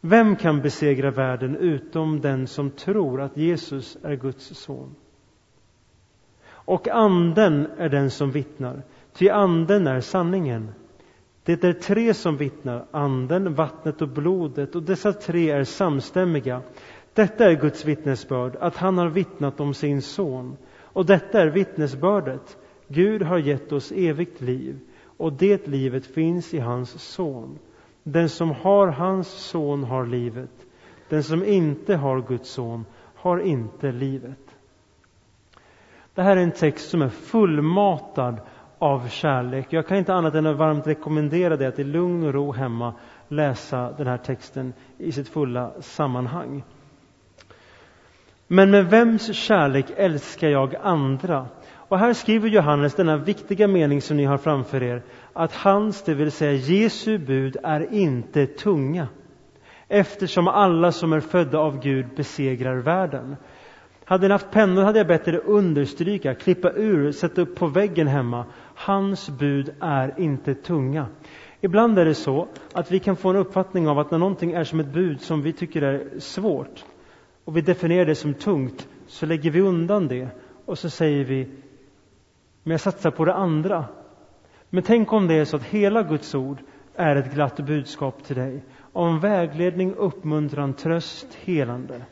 Vem 0.00 0.36
kan 0.36 0.60
besegra 0.60 1.10
världen 1.10 1.56
utom 1.56 2.20
den 2.20 2.46
som 2.46 2.70
tror 2.70 3.20
att 3.20 3.36
Jesus 3.36 3.98
är 4.02 4.16
Guds 4.16 4.44
son? 4.58 4.94
Och 6.68 6.88
anden 6.88 7.66
är 7.78 7.88
den 7.88 8.10
som 8.10 8.30
vittnar, 8.30 8.82
ty 9.12 9.28
anden 9.28 9.86
är 9.86 10.00
sanningen. 10.00 10.68
Det 11.44 11.64
är 11.64 11.72
tre 11.72 12.14
som 12.14 12.36
vittnar, 12.36 12.84
anden, 12.90 13.54
vattnet 13.54 14.02
och 14.02 14.08
blodet, 14.08 14.74
och 14.74 14.82
dessa 14.82 15.12
tre 15.12 15.50
är 15.50 15.64
samstämmiga. 15.64 16.62
Detta 17.14 17.50
är 17.50 17.54
Guds 17.54 17.84
vittnesbörd, 17.84 18.56
att 18.60 18.76
han 18.76 18.98
har 18.98 19.08
vittnat 19.08 19.60
om 19.60 19.74
sin 19.74 20.02
son. 20.02 20.56
Och 20.80 21.06
detta 21.06 21.40
är 21.40 21.46
vittnesbördet, 21.46 22.56
Gud 22.88 23.22
har 23.22 23.38
gett 23.38 23.72
oss 23.72 23.92
evigt 23.92 24.40
liv, 24.40 24.78
och 25.16 25.32
det 25.32 25.66
livet 25.66 26.06
finns 26.06 26.54
i 26.54 26.58
hans 26.58 27.02
son. 27.02 27.58
Den 28.02 28.28
som 28.28 28.50
har 28.50 28.86
hans 28.86 29.28
son 29.28 29.84
har 29.84 30.06
livet, 30.06 30.66
den 31.08 31.22
som 31.22 31.44
inte 31.44 31.96
har 31.96 32.20
Guds 32.20 32.50
son 32.50 32.84
har 33.14 33.38
inte 33.38 33.92
livet. 33.92 34.57
Det 36.18 36.24
här 36.24 36.36
är 36.36 36.40
en 36.42 36.52
text 36.52 36.90
som 36.90 37.02
är 37.02 37.08
fullmatad 37.08 38.40
av 38.78 39.08
kärlek. 39.08 39.66
Jag 39.70 39.86
kan 39.86 39.96
inte 39.96 40.14
annat 40.14 40.34
än 40.34 40.46
att 40.46 40.56
varmt 40.56 40.86
rekommendera 40.86 41.56
dig 41.56 41.66
att 41.66 41.78
i 41.78 41.84
lugn 41.84 42.26
och 42.26 42.34
ro 42.34 42.52
hemma 42.52 42.94
läsa 43.28 43.92
den 43.98 44.06
här 44.06 44.16
texten 44.16 44.72
i 44.98 45.12
sitt 45.12 45.28
fulla 45.28 45.70
sammanhang. 45.80 46.64
Men 48.46 48.70
med 48.70 48.90
vems 48.90 49.34
kärlek 49.36 49.86
älskar 49.96 50.48
jag 50.48 50.74
andra? 50.82 51.46
Och 51.74 51.98
här 51.98 52.12
skriver 52.12 52.48
Johannes 52.48 52.94
denna 52.94 53.16
viktiga 53.16 53.68
mening 53.68 54.02
som 54.02 54.16
ni 54.16 54.24
har 54.24 54.38
framför 54.38 54.82
er, 54.82 55.02
att 55.32 55.54
hans, 55.54 56.02
det 56.02 56.14
vill 56.14 56.32
säga 56.32 56.52
Jesu 56.52 57.18
bud, 57.18 57.56
är 57.62 57.92
inte 57.94 58.46
tunga, 58.46 59.08
eftersom 59.88 60.48
alla 60.48 60.92
som 60.92 61.12
är 61.12 61.20
födda 61.20 61.58
av 61.58 61.80
Gud 61.80 62.06
besegrar 62.16 62.76
världen. 62.76 63.36
Hade 64.08 64.28
ni 64.28 64.32
haft 64.32 64.50
pennor 64.50 64.82
hade 64.82 64.98
jag 64.98 65.06
bett 65.06 65.28
er 65.28 65.40
understryka, 65.44 66.34
klippa 66.34 66.72
ur, 66.72 67.12
sätta 67.12 67.40
upp 67.40 67.56
på 67.56 67.66
väggen 67.66 68.06
hemma. 68.06 68.44
Hans 68.74 69.30
bud 69.30 69.74
är 69.80 70.14
inte 70.20 70.54
tunga. 70.54 71.06
Ibland 71.60 71.98
är 71.98 72.04
det 72.04 72.14
så 72.14 72.48
att 72.72 72.90
vi 72.90 72.98
kan 72.98 73.16
få 73.16 73.30
en 73.30 73.36
uppfattning 73.36 73.88
av 73.88 73.98
att 73.98 74.10
när 74.10 74.18
någonting 74.18 74.52
är 74.52 74.64
som 74.64 74.80
ett 74.80 74.92
bud 74.92 75.20
som 75.20 75.42
vi 75.42 75.52
tycker 75.52 75.82
är 75.82 76.20
svårt 76.20 76.84
och 77.44 77.56
vi 77.56 77.60
definierar 77.60 78.06
det 78.06 78.14
som 78.14 78.34
tungt 78.34 78.88
så 79.06 79.26
lägger 79.26 79.50
vi 79.50 79.60
undan 79.60 80.08
det 80.08 80.28
och 80.64 80.78
så 80.78 80.90
säger 80.90 81.24
vi 81.24 81.48
men 82.62 82.70
jag 82.70 82.80
satsar 82.80 83.10
på 83.10 83.24
det 83.24 83.34
andra. 83.34 83.84
Men 84.70 84.82
tänk 84.82 85.12
om 85.12 85.26
det 85.26 85.34
är 85.34 85.44
så 85.44 85.56
att 85.56 85.64
hela 85.64 86.02
Guds 86.02 86.34
ord 86.34 86.58
är 86.94 87.16
ett 87.16 87.34
glatt 87.34 87.60
budskap 87.60 88.24
till 88.24 88.36
dig 88.36 88.64
om 88.92 89.20
vägledning, 89.20 89.94
uppmuntran, 89.94 90.74
tröst, 90.74 91.34
helande. 91.34 92.02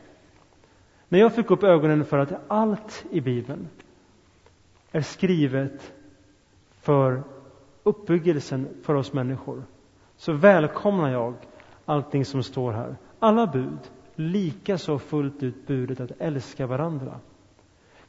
När 1.09 1.19
jag 1.19 1.35
fick 1.35 1.51
upp 1.51 1.63
ögonen 1.63 2.05
för 2.05 2.17
att 2.17 2.33
allt 2.47 3.05
i 3.11 3.21
Bibeln 3.21 3.67
är 4.91 5.01
skrivet 5.01 5.93
för 6.81 7.23
uppbyggelsen 7.83 8.67
för 8.83 8.93
oss 8.93 9.13
människor 9.13 9.63
så 10.17 10.31
välkomnar 10.31 11.11
jag 11.11 11.33
allting 11.85 12.25
som 12.25 12.43
står 12.43 12.71
här. 12.71 12.95
Alla 13.19 13.47
bud, 13.47 13.79
likaså 14.15 14.99
fullt 14.99 15.43
ut 15.43 15.67
budet 15.67 15.99
att 15.99 16.11
älska 16.19 16.67
varandra. 16.67 17.19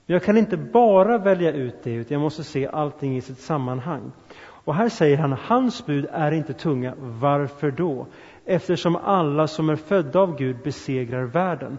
Men 0.06 0.14
jag 0.14 0.22
kan 0.22 0.36
inte 0.36 0.56
bara 0.56 1.18
välja 1.18 1.52
ut 1.52 1.82
det, 1.82 1.92
utan 1.94 2.14
jag 2.14 2.22
måste 2.22 2.44
se 2.44 2.66
allting 2.66 3.16
i 3.16 3.20
sitt 3.20 3.38
sammanhang. 3.38 4.12
Och 4.40 4.74
här 4.74 4.88
säger 4.88 5.16
han, 5.18 5.32
hans 5.32 5.86
bud 5.86 6.06
är 6.12 6.32
inte 6.32 6.52
tunga. 6.52 6.94
Varför 6.98 7.70
då? 7.70 8.06
Eftersom 8.44 8.96
alla 8.96 9.46
som 9.46 9.70
är 9.70 9.76
födda 9.76 10.20
av 10.20 10.36
Gud 10.36 10.56
besegrar 10.64 11.22
världen. 11.22 11.78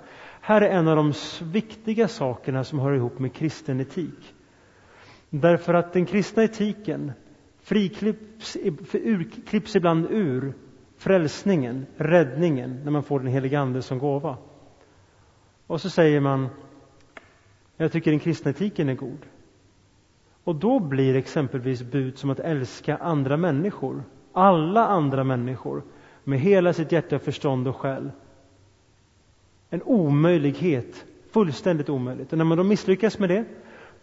Här 0.50 0.62
är 0.62 0.70
en 0.70 0.88
av 0.88 0.96
de 0.96 1.14
viktiga 1.44 2.08
sakerna 2.08 2.64
som 2.64 2.80
hör 2.80 2.92
ihop 2.94 3.20
med 3.20 3.34
kristen 3.34 3.80
etik. 3.80 4.34
Därför 5.30 5.74
att 5.74 5.94
den 5.94 6.06
kristna 6.06 6.44
etiken 6.44 7.12
friklipps 7.62 8.58
klipps 9.48 9.76
ibland 9.76 10.08
ur 10.10 10.54
frälsningen, 10.98 11.86
räddningen, 11.98 12.82
när 12.84 12.92
man 12.92 13.04
får 13.04 13.20
den 13.20 13.28
helige 13.28 13.60
Ande 13.60 13.82
som 13.82 14.00
gåva. 14.00 14.38
Och 15.68 15.82
så 15.82 15.90
säger 15.90 16.20
man, 16.20 16.48
jag 17.78 17.92
tycker 17.92 18.12
den 18.12 18.20
kristna 18.20 18.52
etiken 18.52 18.90
är 18.90 18.96
god. 18.96 19.26
Och 20.44 20.56
då 20.56 20.80
blir 20.80 21.16
exempelvis 21.16 21.84
bud 21.84 22.18
som 22.18 22.30
att 22.30 22.40
älska 22.40 22.98
andra 22.98 23.38
människor, 23.38 24.04
alla 24.34 24.88
andra 24.88 25.24
människor, 25.24 25.84
med 26.24 26.40
hela 26.40 26.74
sitt 26.74 26.92
hjärta, 26.92 27.20
förstånd 27.20 27.68
och 27.68 27.76
själ, 27.76 28.12
en 29.70 29.84
omöjlighet, 29.84 31.06
fullständigt 31.32 31.90
omöjligt. 31.90 32.32
Och 32.32 32.38
när 32.38 32.46
man 32.46 32.58
då 32.58 32.64
misslyckas 32.64 33.20
med 33.20 33.30
det, 33.30 33.46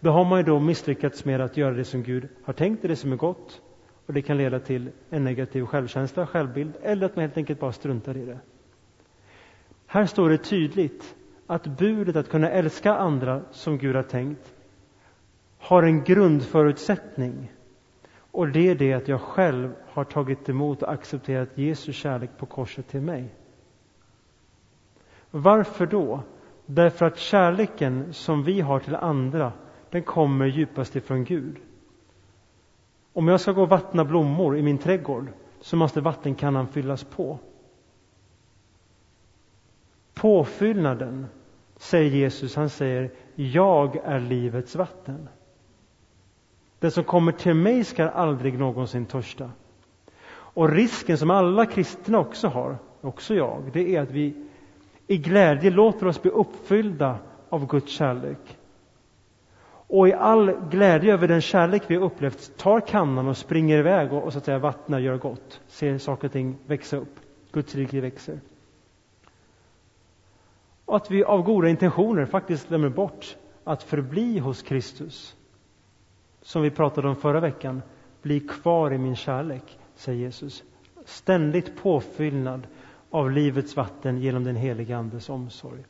då 0.01 0.11
har 0.11 0.25
man 0.25 0.39
ju 0.39 0.45
då 0.45 0.61
misslyckats 0.61 1.25
med 1.25 1.41
att 1.41 1.57
göra 1.57 1.75
det 1.75 1.85
som 1.85 2.03
Gud 2.03 2.29
har 2.45 2.53
tänkt, 2.53 2.83
det 2.83 2.97
som 2.97 3.13
är 3.13 3.17
gott. 3.17 3.61
Och 4.07 4.13
det 4.13 4.23
kan 4.23 4.37
leda 4.37 4.61
till 4.61 4.91
en 5.11 5.25
negativ 5.25 5.65
självkänsla, 5.65 6.27
självbild, 6.27 6.73
eller 6.83 7.07
att 7.07 7.17
man 7.17 7.23
helt 7.23 7.37
enkelt 7.37 7.61
bara 7.61 7.73
struntar 7.73 8.17
i 8.17 8.25
det. 8.25 8.39
Här 9.87 10.07
står 10.07 10.31
det 10.31 10.39
tydligt 10.39 11.15
att 11.47 11.67
budet 11.67 12.17
att 12.17 12.29
kunna 12.29 12.51
älska 12.51 12.95
andra 12.95 13.43
som 13.51 13.79
Gud 13.79 13.97
har 13.97 14.03
tänkt 14.03 14.55
har 15.59 15.83
en 15.83 16.05
grundförutsättning. 16.05 17.53
Och 18.31 18.49
det 18.49 18.69
är 18.69 18.75
det 18.75 18.93
att 18.93 19.09
jag 19.09 19.21
själv 19.21 19.73
har 19.87 20.05
tagit 20.05 20.49
emot 20.49 20.83
och 20.83 20.93
accepterat 20.93 21.49
Jesu 21.55 21.93
kärlek 21.93 22.31
på 22.39 22.47
korset 22.47 22.89
till 22.89 23.01
mig. 23.01 23.35
Varför 25.31 25.87
då? 25.87 26.21
Därför 26.67 27.07
att 27.07 27.19
kärleken 27.19 28.13
som 28.13 28.43
vi 28.43 28.61
har 28.61 28.81
till 28.81 28.95
andra, 28.95 29.53
den 29.91 30.03
kommer 30.03 30.47
djupast 30.47 30.97
ifrån 30.97 31.25
Gud. 31.25 31.57
Om 33.13 33.29
jag 33.29 33.41
ska 33.41 33.53
gå 33.53 33.63
och 33.63 33.69
vattna 33.69 34.05
blommor 34.05 34.57
i 34.57 34.63
min 34.63 34.79
trädgård 34.79 35.29
så 35.61 35.77
måste 35.77 36.01
vattenkannan 36.01 36.67
fyllas 36.69 37.05
på. 37.05 37.39
Påfyllnaden, 40.15 41.27
säger 41.77 42.11
Jesus, 42.11 42.57
han 42.57 42.71
säger 42.71 43.11
jag 43.35 43.97
är 43.97 44.21
livets 44.21 44.77
vatten. 44.77 45.29
Den 46.79 46.91
som 46.91 47.05
kommer 47.05 47.33
till 47.33 47.55
mig 47.55 47.85
ska 47.85 48.09
aldrig 48.09 48.59
någonsin 48.59 49.07
törsta. 49.07 49.51
Och 50.29 50.69
risken 50.69 51.19
som 51.19 51.31
alla 51.31 51.67
kristna 51.67 52.19
också 52.19 52.49
har, 52.49 52.79
också 53.01 53.35
jag, 53.35 53.71
det 53.73 53.97
är 53.97 54.01
att 54.01 54.11
vi 54.11 54.47
i 55.07 55.19
glädje 55.19 55.71
låter 55.71 56.07
oss 56.07 56.23
bli 56.23 56.31
uppfyllda 56.31 57.19
av 57.49 57.67
Guds 57.67 57.93
kärlek. 57.93 58.59
Och 59.89 60.09
i 60.09 60.13
all 60.13 60.53
glädje 60.71 61.13
över 61.13 61.29
den 61.29 61.41
kärlek 61.41 61.83
vi 61.87 61.97
upplevt 61.97 62.57
tar 62.57 62.81
kannan 62.81 63.29
och 63.29 63.37
springer 63.37 63.79
iväg 63.79 64.13
och, 64.13 64.23
och 64.23 64.33
så 64.33 64.39
att 64.39 64.45
säga 64.45 64.59
vattnar, 64.59 64.99
gör 64.99 65.19
gott, 65.19 65.61
ser 65.67 65.99
saker 65.99 66.29
och 66.29 66.33
ting 66.33 66.57
växa 66.67 66.97
upp. 66.97 67.21
Guds 67.53 67.75
rike 67.75 68.01
växer. 68.01 68.41
Och 70.85 70.97
att 70.97 71.11
vi 71.11 71.25
av 71.25 71.43
goda 71.43 71.69
intentioner 71.69 72.25
faktiskt 72.25 72.69
glömmer 72.69 72.89
bort 72.89 73.37
att 73.65 73.83
förbli 73.83 74.39
hos 74.39 74.63
Kristus. 74.63 75.37
Som 76.43 76.63
vi 76.63 76.71
pratade 76.71 77.09
om 77.09 77.17
förra 77.17 77.41
veckan. 77.41 77.83
Bli 78.23 78.41
kvar 78.41 78.93
i 78.93 78.99
min 78.99 79.17
kärlek, 79.17 79.79
säger 79.95 80.19
Jesus. 80.19 80.65
Ständigt 81.05 81.83
påfyllnad 81.83 82.67
av 83.11 83.31
livets 83.31 83.77
vatten 83.77 84.19
genom 84.19 84.45
den 84.45 84.57
helige 84.57 84.97
Andes 84.97 85.29
omsorg. 85.29 85.85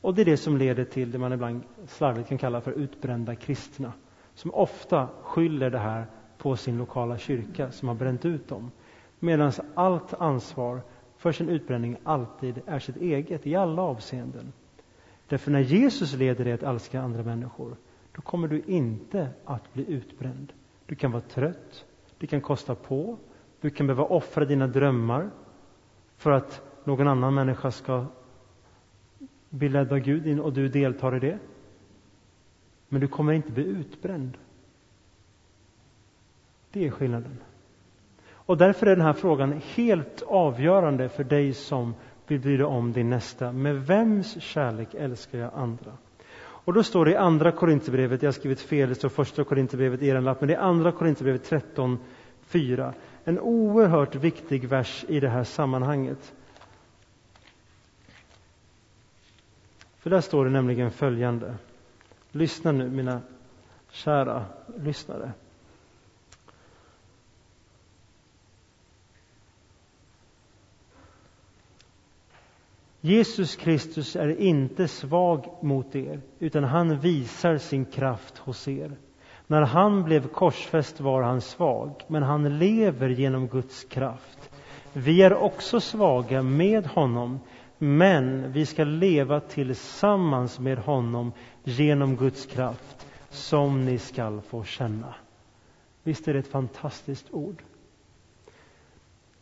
Och 0.00 0.14
det 0.14 0.22
är 0.22 0.26
det 0.26 0.36
som 0.36 0.56
leder 0.56 0.84
till 0.84 1.10
det 1.10 1.18
man 1.18 1.32
ibland 1.32 1.62
slarvigt 1.86 2.28
kan 2.28 2.38
kalla 2.38 2.60
för 2.60 2.72
utbrända 2.72 3.34
kristna, 3.34 3.92
som 4.34 4.54
ofta 4.54 5.08
skyller 5.22 5.70
det 5.70 5.78
här 5.78 6.06
på 6.38 6.56
sin 6.56 6.78
lokala 6.78 7.18
kyrka 7.18 7.72
som 7.72 7.88
har 7.88 7.94
bränt 7.94 8.24
ut 8.24 8.48
dem, 8.48 8.70
medan 9.18 9.52
allt 9.74 10.14
ansvar 10.14 10.80
för 11.16 11.32
sin 11.32 11.48
utbränning 11.48 11.96
alltid 12.04 12.60
är 12.66 12.78
sitt 12.78 12.96
eget 12.96 13.46
i 13.46 13.56
alla 13.56 13.82
avseenden. 13.82 14.52
Därför 15.28 15.50
när 15.50 15.60
Jesus 15.60 16.14
leder 16.14 16.44
dig 16.44 16.52
att 16.52 16.62
älska 16.62 17.00
andra 17.00 17.22
människor, 17.22 17.76
då 18.12 18.22
kommer 18.22 18.48
du 18.48 18.62
inte 18.66 19.28
att 19.44 19.72
bli 19.72 19.92
utbränd. 19.92 20.52
Du 20.86 20.94
kan 20.94 21.12
vara 21.12 21.22
trött, 21.22 21.84
det 22.18 22.26
kan 22.26 22.40
kosta 22.40 22.74
på, 22.74 23.16
du 23.60 23.70
kan 23.70 23.86
behöva 23.86 24.04
offra 24.04 24.44
dina 24.44 24.66
drömmar 24.66 25.30
för 26.22 26.30
att 26.30 26.62
någon 26.84 27.08
annan 27.08 27.34
människa 27.34 27.70
ska 27.70 28.06
bli 29.50 29.68
ledd 29.68 29.92
av 29.92 29.98
Gud 29.98 30.40
och 30.40 30.52
du 30.52 30.68
deltar 30.68 31.16
i 31.16 31.20
det. 31.20 31.38
Men 32.88 33.00
du 33.00 33.08
kommer 33.08 33.32
inte 33.32 33.52
bli 33.52 33.64
utbränd. 33.64 34.38
Det 36.72 36.86
är 36.86 36.90
skillnaden. 36.90 37.38
Och 38.32 38.56
därför 38.56 38.86
är 38.86 38.96
den 38.96 39.04
här 39.04 39.12
frågan 39.12 39.60
helt 39.74 40.22
avgörande 40.22 41.08
för 41.08 41.24
dig 41.24 41.52
som 41.52 41.94
vill 42.26 42.40
bry 42.40 42.56
dig 42.56 42.66
om 42.66 42.92
din 42.92 43.10
nästa. 43.10 43.52
Med 43.52 43.86
vems 43.86 44.42
kärlek 44.42 44.94
älskar 44.94 45.38
jag 45.38 45.50
andra? 45.54 45.92
Och 46.64 46.72
då 46.72 46.82
står 46.82 47.04
det 47.04 47.10
i 47.10 47.16
andra 47.16 47.52
Korinthierbrevet, 47.52 48.22
jag 48.22 48.28
har 48.28 48.32
skrivit 48.32 48.60
fel, 48.60 48.88
det 48.88 48.94
står 48.94 49.08
första 49.08 49.44
Korinthierbrevet 49.44 50.02
i 50.02 50.08
er 50.08 50.20
lapp, 50.20 50.40
men 50.40 50.48
det 50.48 50.54
är 50.54 50.60
andra 50.60 50.92
Korinthierbrevet 50.92 51.44
13, 51.44 51.98
4. 52.40 52.94
En 53.24 53.38
oerhört 53.38 54.14
viktig 54.14 54.68
vers 54.68 55.04
i 55.08 55.20
det 55.20 55.28
här 55.28 55.44
sammanhanget. 55.44 56.34
För 59.98 60.10
där 60.10 60.20
står 60.20 60.44
det 60.44 60.50
nämligen 60.50 60.90
följande. 60.90 61.54
Lyssna 62.32 62.72
nu 62.72 62.90
mina 62.90 63.20
kära 63.90 64.44
lyssnare. 64.76 65.32
Jesus 73.04 73.56
Kristus 73.56 74.16
är 74.16 74.40
inte 74.40 74.88
svag 74.88 75.58
mot 75.62 75.94
er, 75.96 76.20
utan 76.38 76.64
han 76.64 77.00
visar 77.00 77.58
sin 77.58 77.84
kraft 77.84 78.38
hos 78.38 78.68
er. 78.68 78.96
När 79.52 79.62
han 79.62 80.04
blev 80.04 80.28
korsfäst 80.28 81.00
var 81.00 81.22
han 81.22 81.40
svag, 81.40 81.90
men 82.06 82.22
han 82.22 82.58
lever 82.58 83.08
genom 83.08 83.48
Guds 83.48 83.84
kraft. 83.84 84.50
Vi 84.92 85.22
är 85.22 85.34
också 85.34 85.80
svaga 85.80 86.42
med 86.42 86.86
honom, 86.86 87.40
men 87.78 88.52
vi 88.52 88.66
ska 88.66 88.84
leva 88.84 89.40
tillsammans 89.40 90.58
med 90.58 90.78
honom 90.78 91.32
genom 91.64 92.16
Guds 92.16 92.46
kraft, 92.46 93.06
som 93.30 93.84
ni 93.84 93.98
skall 93.98 94.40
få 94.40 94.64
känna. 94.64 95.14
Visst 96.02 96.28
är 96.28 96.32
det 96.32 96.38
ett 96.38 96.48
fantastiskt 96.48 97.26
ord? 97.30 97.62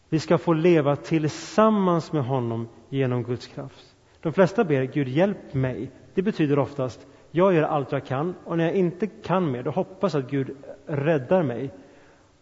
Vi 0.08 0.18
ska 0.18 0.38
få 0.38 0.52
leva 0.52 0.96
tillsammans 0.96 2.12
med 2.12 2.24
honom 2.24 2.68
genom 2.88 3.22
Guds 3.22 3.46
kraft. 3.46 3.94
De 4.20 4.32
flesta 4.32 4.64
ber 4.64 4.82
Gud 4.82 5.08
hjälp 5.08 5.54
mig. 5.54 5.90
Det 6.14 6.22
betyder 6.22 6.58
oftast 6.58 7.06
jag 7.30 7.54
gör 7.54 7.62
allt 7.62 7.92
jag 7.92 8.06
kan 8.06 8.34
och 8.44 8.56
när 8.56 8.64
jag 8.64 8.74
inte 8.74 9.06
kan 9.06 9.50
mer, 9.50 9.62
då 9.62 9.70
hoppas 9.70 10.14
att 10.14 10.30
Gud 10.30 10.56
räddar 10.86 11.42
mig. 11.42 11.70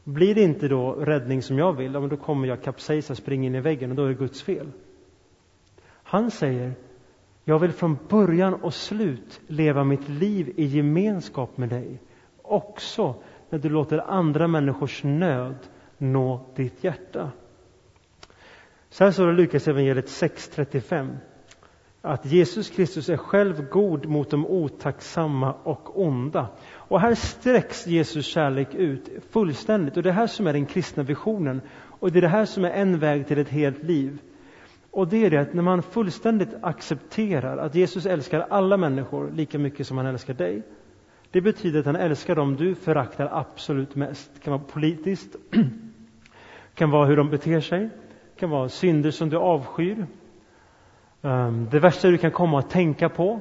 Blir 0.05 0.35
det 0.35 0.43
inte 0.43 0.69
då 0.69 0.93
räddning 0.93 1.43
som 1.43 1.59
jag 1.59 1.73
vill, 1.73 1.93
då 1.93 2.17
kommer 2.17 2.49
jag 2.49 2.63
kapsejsa, 2.63 3.15
springa 3.15 3.47
in 3.47 3.55
i 3.55 3.61
väggen 3.61 3.91
och 3.91 3.97
då 3.97 4.05
är 4.05 4.09
det 4.09 4.15
Guds 4.15 4.43
fel. 4.43 4.71
Han 6.03 6.31
säger, 6.31 6.73
jag 7.45 7.59
vill 7.59 7.73
från 7.73 7.99
början 8.09 8.55
och 8.55 8.75
slut 8.75 9.41
leva 9.47 9.85
mitt 9.85 10.09
liv 10.09 10.53
i 10.57 10.65
gemenskap 10.65 11.57
med 11.57 11.69
dig. 11.69 12.01
Också 12.43 13.15
när 13.51 13.59
du 13.59 13.69
låter 13.69 13.99
andra 13.99 14.49
människors 14.49 15.05
nöd 15.05 15.57
nå 15.99 16.41
ditt 16.57 16.85
hjärta. 16.85 17.31
Så 18.89 19.05
här 19.05 19.11
står 19.11 19.27
det 19.27 19.33
i 19.33 19.37
Lukas 19.37 19.69
evangeliet 19.69 20.07
6.35 20.07 21.17
att 22.03 22.27
Jesus 22.27 22.71
Kristus 22.71 23.09
är 23.09 23.17
själv 23.17 23.69
god 23.69 24.07
mot 24.07 24.31
de 24.31 24.47
otacksamma 24.47 25.55
och 25.63 26.01
onda. 26.01 26.49
Och 26.71 27.01
här 27.01 27.15
sträcks 27.15 27.87
Jesus 27.87 28.27
kärlek 28.27 28.75
ut 28.75 29.09
fullständigt. 29.31 29.97
Och 29.97 30.03
det 30.03 30.09
är 30.09 30.13
här 30.13 30.27
som 30.27 30.47
är 30.47 30.53
den 30.53 30.67
kristna 30.67 31.03
visionen. 31.03 31.61
Och 32.01 32.13
det 32.13 32.19
är 32.19 32.21
det 32.21 32.29
här 32.29 32.45
som 32.45 32.65
är 32.65 32.71
en 32.71 32.99
väg 32.99 33.27
till 33.27 33.39
ett 33.39 33.49
helt 33.49 33.83
liv. 33.83 34.19
Och 34.91 35.09
det 35.09 35.27
är 35.27 35.31
det 35.31 35.39
att 35.39 35.55
när 35.55 35.63
man 35.63 35.83
fullständigt 35.83 36.49
accepterar 36.61 37.57
att 37.57 37.75
Jesus 37.75 38.07
älskar 38.07 38.47
alla 38.51 38.77
människor 38.77 39.31
lika 39.31 39.59
mycket 39.59 39.87
som 39.87 39.97
han 39.97 40.07
älskar 40.07 40.35
dig. 40.35 40.63
Det 41.31 41.41
betyder 41.41 41.81
att 41.81 41.87
han 41.87 41.97
älskar 41.97 42.35
dem 42.35 42.57
du 42.57 42.75
föraktar 42.75 43.29
absolut 43.33 43.95
mest. 43.95 44.31
Det 44.35 44.41
kan 44.41 44.53
vara 44.53 44.63
politiskt, 44.63 45.37
kan 46.75 46.91
vara 46.91 47.07
hur 47.07 47.17
de 47.17 47.31
beter 47.31 47.61
sig, 47.61 47.81
det 47.81 48.41
kan 48.41 48.51
vara 48.51 48.69
synder 48.69 49.11
som 49.11 49.29
du 49.29 49.37
avskyr, 49.37 50.07
Ehm, 51.23 51.69
det 51.71 51.79
värsta 51.79 52.09
du 52.09 52.19
kan 52.19 52.31
komma 52.31 52.59
att 52.59 52.71
tänka 52.71 53.09
på, 53.09 53.41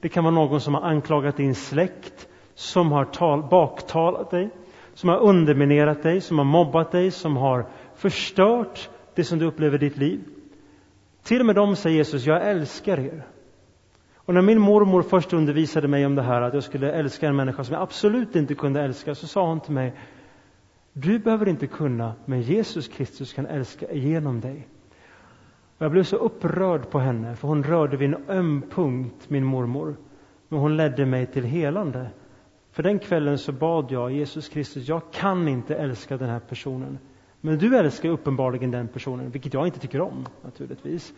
det 0.00 0.08
kan 0.08 0.24
vara 0.24 0.34
någon 0.34 0.60
som 0.60 0.74
har 0.74 0.82
anklagat 0.82 1.36
din 1.36 1.54
släkt, 1.54 2.28
som 2.54 2.92
har 2.92 3.04
tal, 3.04 3.42
baktalat 3.50 4.30
dig, 4.30 4.50
som 4.94 5.08
har 5.08 5.18
underminerat 5.18 6.02
dig, 6.02 6.20
som 6.20 6.38
har 6.38 6.44
mobbat 6.44 6.92
dig, 6.92 7.10
som 7.10 7.36
har 7.36 7.66
förstört 7.94 8.90
det 9.14 9.24
som 9.24 9.38
du 9.38 9.46
upplever 9.46 9.76
i 9.76 9.88
ditt 9.88 9.96
liv. 9.96 10.20
Till 11.22 11.40
och 11.40 11.46
med 11.46 11.54
dem 11.54 11.76
säger 11.76 11.96
Jesus, 11.96 12.26
jag 12.26 12.48
älskar 12.50 12.98
er. 13.00 13.26
Och 14.16 14.34
när 14.34 14.42
min 14.42 14.60
mormor 14.60 15.02
först 15.02 15.32
undervisade 15.32 15.88
mig 15.88 16.06
om 16.06 16.14
det 16.14 16.22
här, 16.22 16.42
att 16.42 16.54
jag 16.54 16.62
skulle 16.62 16.92
älska 16.92 17.28
en 17.28 17.36
människa 17.36 17.64
som 17.64 17.74
jag 17.74 17.82
absolut 17.82 18.36
inte 18.36 18.54
kunde 18.54 18.82
älska, 18.82 19.14
så 19.14 19.26
sa 19.26 19.46
hon 19.46 19.60
till 19.60 19.72
mig, 19.72 19.94
du 20.92 21.18
behöver 21.18 21.48
inte 21.48 21.66
kunna, 21.66 22.14
men 22.24 22.40
Jesus 22.40 22.88
Kristus 22.88 23.32
kan 23.32 23.46
älska 23.46 23.92
genom 23.92 24.40
dig. 24.40 24.68
Och 25.78 25.84
jag 25.84 25.92
blev 25.92 26.02
så 26.02 26.16
upprörd 26.16 26.90
på 26.90 26.98
henne, 26.98 27.36
för 27.36 27.48
hon 27.48 27.62
rörde 27.62 27.96
vid 27.96 28.14
en 28.14 28.24
öm 28.28 28.62
punkt, 28.70 29.30
min 29.30 29.44
mormor. 29.44 29.96
Men 30.48 30.60
hon 30.60 30.76
ledde 30.76 31.06
mig 31.06 31.26
till 31.26 31.44
helande. 31.44 32.10
För 32.72 32.82
den 32.82 32.98
kvällen 32.98 33.38
så 33.38 33.52
bad 33.52 33.86
jag 33.90 34.12
Jesus 34.12 34.48
Kristus, 34.48 34.88
jag 34.88 35.02
kan 35.12 35.48
inte 35.48 35.76
älska 35.76 36.16
den 36.16 36.28
här 36.28 36.40
personen. 36.40 36.98
Men 37.40 37.58
du 37.58 37.76
älskar 37.76 38.08
uppenbarligen 38.08 38.70
den 38.70 38.88
personen, 38.88 39.30
vilket 39.30 39.54
jag 39.54 39.66
inte 39.66 39.80
tycker 39.80 40.00
om 40.00 40.26
naturligtvis. 40.42 41.14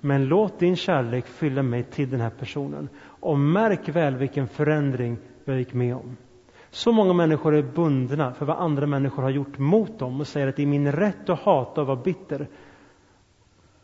Men 0.00 0.24
låt 0.24 0.58
din 0.58 0.76
kärlek 0.76 1.26
fylla 1.26 1.62
mig 1.62 1.82
till 1.82 2.10
den 2.10 2.20
här 2.20 2.30
personen. 2.30 2.88
Och 3.04 3.38
märk 3.38 3.88
väl 3.88 4.16
vilken 4.16 4.48
förändring 4.48 5.18
jag 5.44 5.58
gick 5.58 5.74
med 5.74 5.94
om. 5.94 6.16
Så 6.70 6.92
många 6.92 7.12
människor 7.12 7.54
är 7.54 7.62
bundna 7.62 8.32
för 8.32 8.46
vad 8.46 8.56
andra 8.56 8.86
människor 8.86 9.22
har 9.22 9.30
gjort 9.30 9.58
mot 9.58 9.98
dem 9.98 10.20
och 10.20 10.26
säger 10.26 10.48
att 10.48 10.56
det 10.56 10.62
är 10.62 10.66
min 10.66 10.92
rätt 10.92 11.28
att 11.28 11.38
hata 11.40 11.80
och 11.80 11.86
vara 11.86 12.02
bitter. 12.02 12.48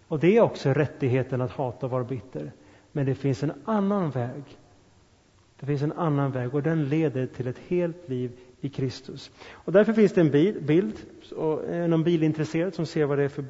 Och 0.09 0.19
det 0.19 0.37
är 0.37 0.41
också 0.41 0.71
rättigheten 0.71 1.41
att 1.41 1.51
hata 1.51 1.87
och 1.87 1.93
vara 1.93 2.05
bitter. 2.05 2.53
Men 2.93 3.07
det 3.07 3.15
finns 3.15 3.43
en 3.43 3.53
annan 3.65 4.11
väg. 4.11 4.43
Det 5.61 5.67
finns 5.67 5.83
en 5.83 5.93
annan 5.93 6.33
väg 6.33 6.55
och 6.55 6.63
den 6.63 6.89
leder 6.89 7.27
till 7.27 7.47
ett 7.47 7.59
helt 7.59 8.09
liv 8.09 8.33
i 8.61 8.69
Kristus. 8.69 9.31
Och 9.53 9.73
därför 9.73 9.93
finns 9.93 10.13
det 10.13 10.21
en 10.21 10.31
bild, 10.67 10.97
och 11.37 11.65
är 11.65 11.89
någon 11.89 12.05
bilintresserad 12.05 12.75
som 12.75 12.87
ser 12.87 13.05
vad 13.05 13.19
det 13.19 13.25
är 13.25 13.29
för 13.29 13.45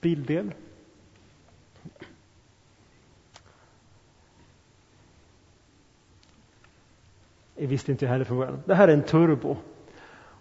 bildel? 0.00 0.52
Det 7.54 7.66
visste 7.66 7.92
inte 7.92 8.04
jag 8.04 8.12
heller 8.12 8.24
från 8.24 8.38
början. 8.38 8.62
Det 8.64 8.74
här 8.74 8.88
är 8.88 8.92
en 8.92 9.02
turbo. 9.02 9.56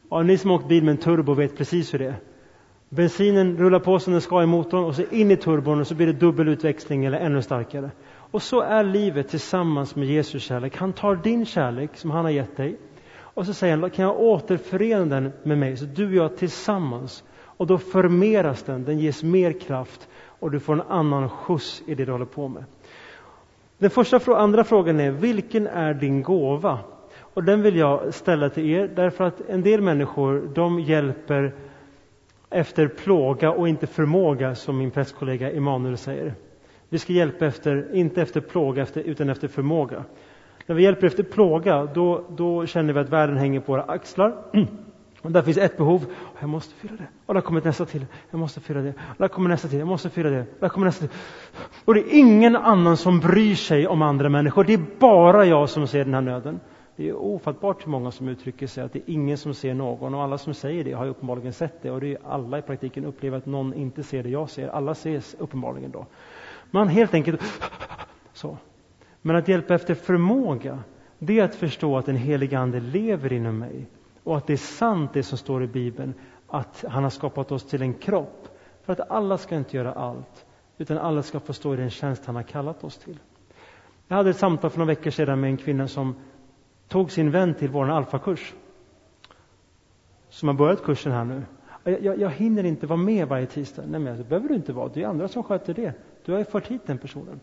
Och 0.09 0.25
ni 0.25 0.37
som 0.37 0.49
har 0.49 0.57
åkt 0.57 0.67
bil 0.67 0.83
med 0.83 0.91
en 0.91 0.97
turbo 0.97 1.33
vet 1.33 1.57
precis 1.57 1.93
hur 1.93 1.99
det 1.99 2.05
är. 2.05 2.15
Bensinen 2.95 3.57
rullar 3.57 3.79
på 3.79 3.99
som 3.99 4.13
den 4.13 4.21
ska 4.21 4.43
i 4.43 4.45
motorn 4.45 4.83
och 4.83 4.95
så 4.95 5.03
in 5.11 5.31
i 5.31 5.37
turbon 5.37 5.79
och 5.79 5.87
så 5.87 5.95
blir 5.95 6.07
det 6.07 6.13
dubbel 6.13 6.47
utväxling 6.47 7.05
eller 7.05 7.17
ännu 7.17 7.41
starkare. 7.41 7.91
Och 8.31 8.41
så 8.41 8.61
är 8.61 8.83
livet 8.83 9.29
tillsammans 9.29 9.95
med 9.95 10.07
Jesus 10.07 10.43
kärlek. 10.43 10.77
Han 10.77 10.93
tar 10.93 11.15
din 11.15 11.45
kärlek 11.45 11.89
som 11.93 12.11
han 12.11 12.25
har 12.25 12.31
gett 12.31 12.57
dig 12.57 12.77
och 13.17 13.45
så 13.45 13.53
säger 13.53 13.77
han, 13.77 13.89
kan 13.89 14.05
jag 14.05 14.19
återförena 14.19 15.05
den 15.05 15.31
med 15.43 15.57
mig 15.57 15.77
så 15.77 15.85
du 15.85 16.05
och 16.05 16.13
jag 16.13 16.37
tillsammans. 16.37 17.23
Och 17.57 17.67
då 17.67 17.77
förmeras 17.77 18.63
den, 18.63 18.83
den 18.83 18.99
ges 18.99 19.23
mer 19.23 19.51
kraft 19.51 20.07
och 20.39 20.51
du 20.51 20.59
får 20.59 20.73
en 20.73 20.81
annan 20.81 21.29
skjuts 21.29 21.83
i 21.85 21.95
det 21.95 22.05
du 22.05 22.11
håller 22.11 22.25
på 22.25 22.47
med. 22.47 22.63
Den 23.77 23.89
första, 23.89 24.35
andra 24.37 24.63
frågan 24.63 24.99
är, 24.99 25.11
vilken 25.11 25.67
är 25.67 25.93
din 25.93 26.23
gåva? 26.23 26.79
Och 27.19 27.43
den 27.43 27.61
vill 27.61 27.75
jag 27.75 28.13
ställa 28.13 28.49
till 28.49 28.69
er 28.69 28.87
därför 28.95 29.23
att 29.23 29.41
en 29.49 29.61
del 29.61 29.81
människor, 29.81 30.51
de 30.55 30.79
hjälper 30.79 31.53
efter 32.49 32.87
plåga 32.87 33.51
och 33.51 33.69
inte 33.69 33.87
förmåga, 33.87 34.55
som 34.55 34.77
min 34.77 34.91
prästkollega 34.91 35.51
Emanuel 35.51 35.97
säger. 35.97 36.33
Vi 36.89 36.99
ska 36.99 37.13
hjälpa 37.13 37.45
efter, 37.45 37.95
inte 37.95 38.21
efter 38.21 38.41
plåga, 38.41 38.81
efter, 38.81 39.01
utan 39.01 39.29
efter 39.29 39.47
förmåga. 39.47 40.03
När 40.65 40.75
vi 40.75 40.83
hjälper 40.83 41.07
efter 41.07 41.23
plåga, 41.23 41.85
då, 41.85 42.23
då 42.29 42.65
känner 42.65 42.93
vi 42.93 42.99
att 42.99 43.09
världen 43.09 43.37
hänger 43.37 43.59
på 43.59 43.71
våra 43.71 43.83
axlar. 43.83 44.35
Och 45.21 45.31
där 45.31 45.41
finns 45.41 45.57
ett 45.57 45.77
behov, 45.77 46.05
jag 46.39 46.49
måste 46.49 46.75
fylla 46.75 46.93
det. 46.97 47.07
Och 47.25 47.33
där 47.33 47.41
kommer 47.41 47.61
nästa 47.61 47.85
till, 47.85 48.05
jag 48.31 48.39
måste 48.39 48.59
fylla 48.59 48.81
det. 48.81 48.89
Och 48.89 49.15
där 49.17 49.27
kommer 49.27 49.49
nästa 49.49 49.67
till, 49.67 49.79
jag 49.79 49.87
måste 49.87 50.09
fylla 50.09 50.29
det. 50.29 50.39
Och 50.39 50.59
där 50.59 50.69
kommer 50.69 50.85
nästa 50.85 51.07
till. 51.07 51.17
Och 51.85 51.93
det 51.93 51.99
är 51.99 52.19
ingen 52.19 52.55
annan 52.55 52.97
som 52.97 53.19
bryr 53.19 53.55
sig 53.55 53.87
om 53.87 54.01
andra 54.01 54.29
människor. 54.29 54.63
Det 54.63 54.73
är 54.73 54.85
bara 54.99 55.45
jag 55.45 55.69
som 55.69 55.87
ser 55.87 56.05
den 56.05 56.13
här 56.13 56.21
nöden. 56.21 56.59
Det 56.95 57.09
är 57.09 57.13
ofattbart 57.15 57.85
hur 57.85 57.91
många 57.91 58.11
som 58.11 58.27
uttrycker 58.27 58.67
sig 58.67 58.83
att 58.83 58.93
det 58.93 58.99
är 58.99 59.13
ingen 59.13 59.37
som 59.37 59.53
ser 59.53 59.73
någon 59.73 60.13
och 60.13 60.23
alla 60.23 60.37
som 60.37 60.53
säger 60.53 60.83
det 60.83 60.91
har 60.91 61.05
ju 61.05 61.11
uppenbarligen 61.11 61.53
sett 61.53 61.81
det 61.81 61.91
och 61.91 62.01
det 62.01 62.07
är 62.07 62.17
alla 62.25 62.57
i 62.57 62.61
praktiken 62.61 63.05
upplever 63.05 63.37
att 63.37 63.45
någon 63.45 63.73
inte 63.73 64.03
ser 64.03 64.23
det 64.23 64.29
jag 64.29 64.49
ser. 64.49 64.67
Alla 64.67 64.91
ses 64.91 65.35
uppenbarligen 65.39 65.91
då. 65.91 66.05
Man 66.71 66.87
helt 66.87 67.13
enkelt 67.13 67.41
så. 68.33 68.57
Men 69.21 69.35
att 69.35 69.47
hjälpa 69.47 69.75
efter 69.75 69.95
förmåga, 69.95 70.79
det 71.19 71.39
är 71.39 71.43
att 71.43 71.55
förstå 71.55 71.97
att 71.97 72.05
den 72.05 72.15
helige 72.15 72.59
Ande 72.59 72.79
lever 72.79 73.33
inom 73.33 73.57
mig 73.59 73.85
och 74.23 74.37
att 74.37 74.47
det 74.47 74.53
är 74.53 74.57
sant 74.57 75.13
det 75.13 75.23
som 75.23 75.37
står 75.37 75.63
i 75.63 75.67
Bibeln, 75.67 76.13
att 76.47 76.85
han 76.87 77.03
har 77.03 77.09
skapat 77.09 77.51
oss 77.51 77.63
till 77.63 77.81
en 77.81 77.93
kropp. 77.93 78.47
För 78.83 78.93
att 78.93 79.11
alla 79.11 79.37
ska 79.37 79.55
inte 79.55 79.77
göra 79.77 79.93
allt, 79.93 80.45
utan 80.77 80.97
alla 80.97 81.23
ska 81.23 81.39
få 81.39 81.53
stå 81.53 81.73
i 81.73 81.77
den 81.77 81.89
tjänst 81.89 82.25
han 82.25 82.35
har 82.35 82.43
kallat 82.43 82.83
oss 82.83 82.97
till. 82.97 83.19
Jag 84.07 84.17
hade 84.17 84.29
ett 84.29 84.37
samtal 84.37 84.69
för 84.69 84.79
några 84.79 84.87
veckor 84.87 85.11
sedan 85.11 85.39
med 85.39 85.49
en 85.49 85.57
kvinna 85.57 85.87
som 85.87 86.15
tog 86.87 87.11
sin 87.11 87.31
vän 87.31 87.53
till 87.53 87.69
vår 87.69 87.89
alfakurs. 87.89 88.53
Som 90.29 90.47
har 90.47 90.55
börjat 90.55 90.83
kursen 90.83 91.11
här 91.11 91.25
nu. 91.25 91.43
Jag, 91.83 92.03
jag, 92.03 92.19
jag 92.19 92.29
hinner 92.29 92.63
inte 92.63 92.87
vara 92.87 92.97
med 92.97 93.27
varje 93.27 93.45
tisdag. 93.45 93.83
Nej, 93.87 93.99
men 93.99 94.17
det 94.17 94.23
behöver 94.23 94.49
du 94.49 94.55
inte 94.55 94.73
vara. 94.73 94.89
Det 94.93 95.03
är 95.03 95.07
andra 95.07 95.27
som 95.27 95.43
sköter 95.43 95.73
det. 95.73 95.93
Du 96.25 96.31
har 96.31 96.39
ju 96.39 96.45
fört 96.45 96.67
hit 96.67 96.81
den 96.85 96.97
personen. 96.97 97.39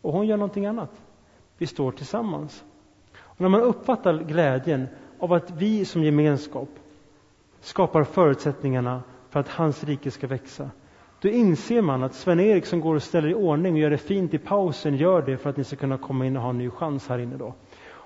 Och 0.00 0.12
hon 0.12 0.26
gör 0.26 0.36
någonting 0.36 0.66
annat. 0.66 0.90
Vi 1.58 1.66
står 1.66 1.92
tillsammans. 1.92 2.64
Och 3.16 3.40
när 3.40 3.48
man 3.48 3.60
uppfattar 3.60 4.18
glädjen 4.18 4.86
av 5.18 5.32
att 5.32 5.50
vi 5.50 5.84
som 5.84 6.04
gemenskap 6.04 6.68
skapar 7.60 8.04
förutsättningarna 8.04 9.02
för 9.30 9.40
att 9.40 9.48
hans 9.48 9.84
rike 9.84 10.10
ska 10.10 10.26
växa. 10.26 10.70
Då 11.20 11.28
inser 11.28 11.82
man 11.82 12.02
att 12.02 12.14
Sven-Erik 12.14 12.66
som 12.66 12.80
går 12.80 12.94
och 12.94 13.02
ställer 13.02 13.28
i 13.28 13.34
ordning 13.34 13.72
och 13.72 13.78
gör 13.78 13.90
det 13.90 13.98
fint 13.98 14.34
i 14.34 14.38
pausen 14.38 14.96
gör 14.96 15.22
det 15.22 15.36
för 15.36 15.50
att 15.50 15.56
ni 15.56 15.64
ska 15.64 15.76
kunna 15.76 15.98
komma 15.98 16.26
in 16.26 16.36
och 16.36 16.42
ha 16.42 16.50
en 16.50 16.58
ny 16.58 16.70
chans 16.70 17.08
här 17.08 17.18
inne 17.18 17.36
då. 17.36 17.54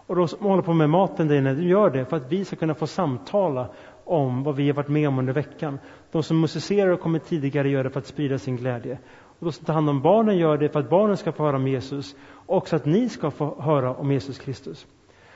Och 0.08 0.16
de 0.16 0.28
som 0.28 0.46
håller 0.46 0.62
på 0.62 0.72
med 0.72 0.90
maten 0.90 1.28
där 1.28 1.36
inne, 1.36 1.54
de 1.54 1.62
gör 1.62 1.90
det 1.90 2.04
för 2.04 2.16
att 2.16 2.32
vi 2.32 2.44
ska 2.44 2.56
kunna 2.56 2.74
få 2.74 2.86
samtala 2.86 3.68
om 4.04 4.42
vad 4.42 4.56
vi 4.56 4.66
har 4.66 4.74
varit 4.74 4.88
med 4.88 5.08
om 5.08 5.18
under 5.18 5.32
veckan. 5.32 5.78
De 6.10 6.22
som 6.22 6.40
musicerar 6.40 6.90
och 6.90 7.00
kommer 7.00 7.18
tidigare 7.18 7.68
gör 7.68 7.84
det 7.84 7.90
för 7.90 8.00
att 8.00 8.06
sprida 8.06 8.38
sin 8.38 8.56
glädje. 8.56 8.98
Och 9.38 9.46
de 9.46 9.52
som 9.52 9.64
tar 9.64 9.74
hand 9.74 9.90
om 9.90 10.02
barnen 10.02 10.36
gör 10.36 10.58
det 10.58 10.68
för 10.68 10.80
att 10.80 10.90
barnen 10.90 11.16
ska 11.16 11.32
få 11.32 11.42
höra 11.44 11.56
om 11.56 11.68
Jesus 11.68 12.16
och 12.46 12.68
så 12.68 12.76
att 12.76 12.84
ni 12.84 13.08
ska 13.08 13.30
få 13.30 13.60
höra 13.60 13.94
om 13.94 14.12
Jesus 14.12 14.38
Kristus. 14.38 14.86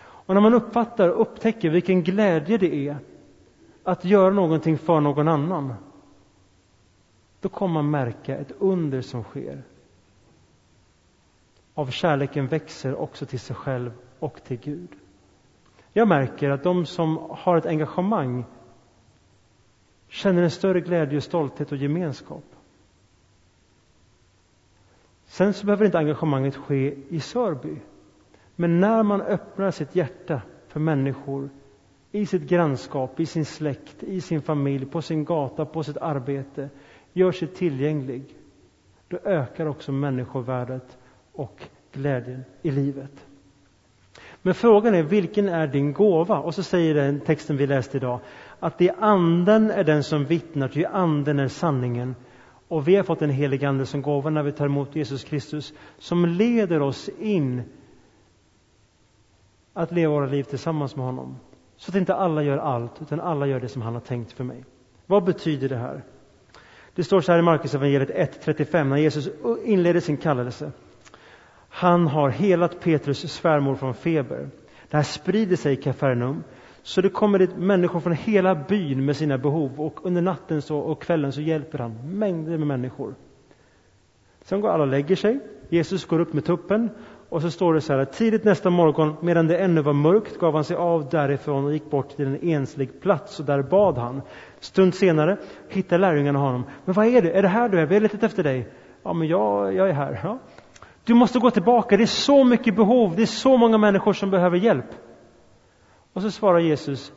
Och 0.02 0.34
när 0.34 0.42
man 0.42 0.54
uppfattar 0.54 1.08
och 1.08 1.20
upptäcker 1.20 1.70
vilken 1.70 2.02
glädje 2.02 2.58
det 2.58 2.88
är 2.88 2.96
att 3.82 4.04
göra 4.04 4.30
någonting 4.30 4.78
för 4.78 5.00
någon 5.00 5.28
annan, 5.28 5.74
då 7.40 7.48
kommer 7.48 7.74
man 7.74 7.90
märka 7.90 8.36
ett 8.36 8.52
under 8.58 9.00
som 9.00 9.22
sker. 9.22 9.62
Av 11.74 11.86
kärleken 11.86 12.46
växer 12.46 12.94
också 12.94 13.26
till 13.26 13.40
sig 13.40 13.56
själv 13.56 13.92
och 14.22 14.44
till 14.44 14.56
Gud. 14.56 14.88
Jag 15.92 16.08
märker 16.08 16.50
att 16.50 16.62
de 16.62 16.86
som 16.86 17.16
har 17.30 17.56
ett 17.56 17.66
engagemang 17.66 18.44
känner 20.08 20.42
en 20.42 20.50
större 20.50 20.80
glädje, 20.80 21.20
stolthet 21.20 21.72
och 21.72 21.78
gemenskap. 21.78 22.44
Sen 25.24 25.54
så 25.54 25.66
behöver 25.66 25.84
inte 25.84 25.98
engagemanget 25.98 26.56
ske 26.56 26.94
i 27.08 27.20
Sörby. 27.20 27.76
Men 28.56 28.80
när 28.80 29.02
man 29.02 29.20
öppnar 29.20 29.70
sitt 29.70 29.94
hjärta 29.96 30.42
för 30.68 30.80
människor 30.80 31.50
i 32.12 32.26
sitt 32.26 32.42
grannskap, 32.42 33.20
i 33.20 33.26
sin 33.26 33.44
släkt, 33.44 34.02
i 34.02 34.20
sin 34.20 34.42
familj, 34.42 34.86
på 34.86 35.02
sin 35.02 35.24
gata, 35.24 35.64
på 35.64 35.82
sitt 35.82 35.96
arbete, 35.96 36.70
gör 37.12 37.32
sig 37.32 37.48
tillgänglig, 37.48 38.36
då 39.08 39.18
ökar 39.24 39.66
också 39.66 39.92
människovärdet 39.92 40.98
och 41.32 41.62
glädjen 41.92 42.44
i 42.62 42.70
livet. 42.70 43.26
Men 44.42 44.54
frågan 44.54 44.94
är, 44.94 45.02
vilken 45.02 45.48
är 45.48 45.66
din 45.66 45.92
gåva? 45.92 46.38
Och 46.38 46.54
så 46.54 46.62
säger 46.62 46.94
den 46.94 47.20
texten 47.20 47.56
vi 47.56 47.66
läste 47.66 47.96
idag, 47.96 48.20
att 48.60 48.78
det 48.78 48.88
är 48.88 48.94
anden 48.98 49.70
är 49.70 49.84
den 49.84 50.02
som 50.02 50.24
vittnar, 50.24 50.68
ty 50.68 50.84
anden 50.84 51.38
är 51.38 51.48
sanningen. 51.48 52.14
Och 52.68 52.88
vi 52.88 52.96
har 52.96 53.02
fått 53.02 53.22
en 53.22 53.30
helig 53.30 53.64
ande 53.64 53.86
som 53.86 54.02
gåva 54.02 54.30
när 54.30 54.42
vi 54.42 54.52
tar 54.52 54.66
emot 54.66 54.96
Jesus 54.96 55.24
Kristus, 55.24 55.74
som 55.98 56.26
leder 56.26 56.82
oss 56.82 57.10
in 57.18 57.62
att 59.72 59.92
leva 59.92 60.12
våra 60.12 60.26
liv 60.26 60.42
tillsammans 60.42 60.96
med 60.96 61.04
honom. 61.04 61.36
Så 61.76 61.90
att 61.90 61.94
inte 61.94 62.14
alla 62.14 62.42
gör 62.42 62.58
allt, 62.58 63.02
utan 63.02 63.20
alla 63.20 63.46
gör 63.46 63.60
det 63.60 63.68
som 63.68 63.82
han 63.82 63.94
har 63.94 64.00
tänkt 64.00 64.32
för 64.32 64.44
mig. 64.44 64.64
Vad 65.06 65.24
betyder 65.24 65.68
det 65.68 65.76
här? 65.76 66.02
Det 66.94 67.04
står 67.04 67.20
så 67.20 67.32
här 67.32 67.38
i 67.38 67.42
Markus 67.42 67.74
evangeliet 67.74 68.10
1.35 68.44 68.84
när 68.84 68.96
Jesus 68.96 69.28
inleder 69.64 70.00
sin 70.00 70.16
kallelse. 70.16 70.72
Han 71.74 72.06
har 72.06 72.28
helat 72.28 72.80
Petrus 72.80 73.32
svärmor 73.32 73.74
från 73.74 73.94
feber. 73.94 74.48
Det 74.90 74.96
här 74.96 75.04
sprider 75.04 75.56
sig 75.56 75.72
i 75.72 75.76
Kafarnaum. 75.76 76.44
Så 76.82 77.00
det 77.00 77.08
kommer 77.08 77.38
dit 77.38 77.56
människor 77.56 78.00
från 78.00 78.12
hela 78.12 78.54
byn 78.54 79.04
med 79.04 79.16
sina 79.16 79.38
behov 79.38 79.80
och 79.80 80.06
under 80.06 80.22
natten 80.22 80.62
så, 80.62 80.78
och 80.78 81.02
kvällen 81.02 81.32
så 81.32 81.40
hjälper 81.40 81.78
han 81.78 82.18
mängder 82.18 82.58
med 82.58 82.66
människor. 82.66 83.14
Sen 84.42 84.60
går 84.60 84.68
alla 84.68 84.82
och 84.82 84.88
lägger 84.88 85.16
sig. 85.16 85.40
Jesus 85.68 86.04
går 86.04 86.20
upp 86.20 86.32
med 86.32 86.44
tuppen 86.44 86.90
och 87.28 87.42
så 87.42 87.50
står 87.50 87.74
det 87.74 87.80
så 87.80 87.92
här 87.92 88.04
tidigt 88.04 88.44
nästa 88.44 88.70
morgon 88.70 89.16
medan 89.20 89.46
det 89.46 89.58
ännu 89.58 89.82
var 89.82 89.92
mörkt 89.92 90.38
gav 90.38 90.54
han 90.54 90.64
sig 90.64 90.76
av 90.76 91.08
därifrån 91.08 91.64
och 91.64 91.72
gick 91.72 91.90
bort 91.90 92.08
till 92.16 92.26
en 92.26 92.38
enslig 92.42 93.00
plats 93.00 93.40
och 93.40 93.46
där 93.46 93.62
bad 93.62 93.98
han. 93.98 94.22
Stund 94.60 94.94
senare 94.94 95.36
hittar 95.68 95.98
lärjungarna 95.98 96.38
honom. 96.38 96.64
Men 96.84 96.94
vad 96.94 97.06
är 97.06 97.22
det? 97.22 97.30
Är 97.30 97.42
det 97.42 97.48
här 97.48 97.68
du 97.68 97.80
är? 97.80 97.86
Vi 97.86 97.94
har 97.94 98.00
letat 98.00 98.22
efter 98.22 98.42
dig. 98.42 98.68
Ja, 99.02 99.12
men 99.12 99.28
jag, 99.28 99.74
jag 99.74 99.88
är 99.88 99.92
här. 99.92 100.20
Ja. 100.22 100.38
Du 101.04 101.14
måste 101.14 101.38
gå 101.38 101.50
tillbaka. 101.50 101.96
Det 101.96 102.02
är 102.02 102.06
så 102.06 102.44
mycket 102.44 102.76
behov. 102.76 103.16
Det 103.16 103.22
är 103.22 103.26
så 103.26 103.56
många 103.56 103.78
människor 103.78 104.12
som 104.12 104.30
behöver 104.30 104.56
hjälp. 104.56 104.94
Och 106.12 106.22
så 106.22 106.30
svarar 106.30 106.58
Jesus, 106.58 107.12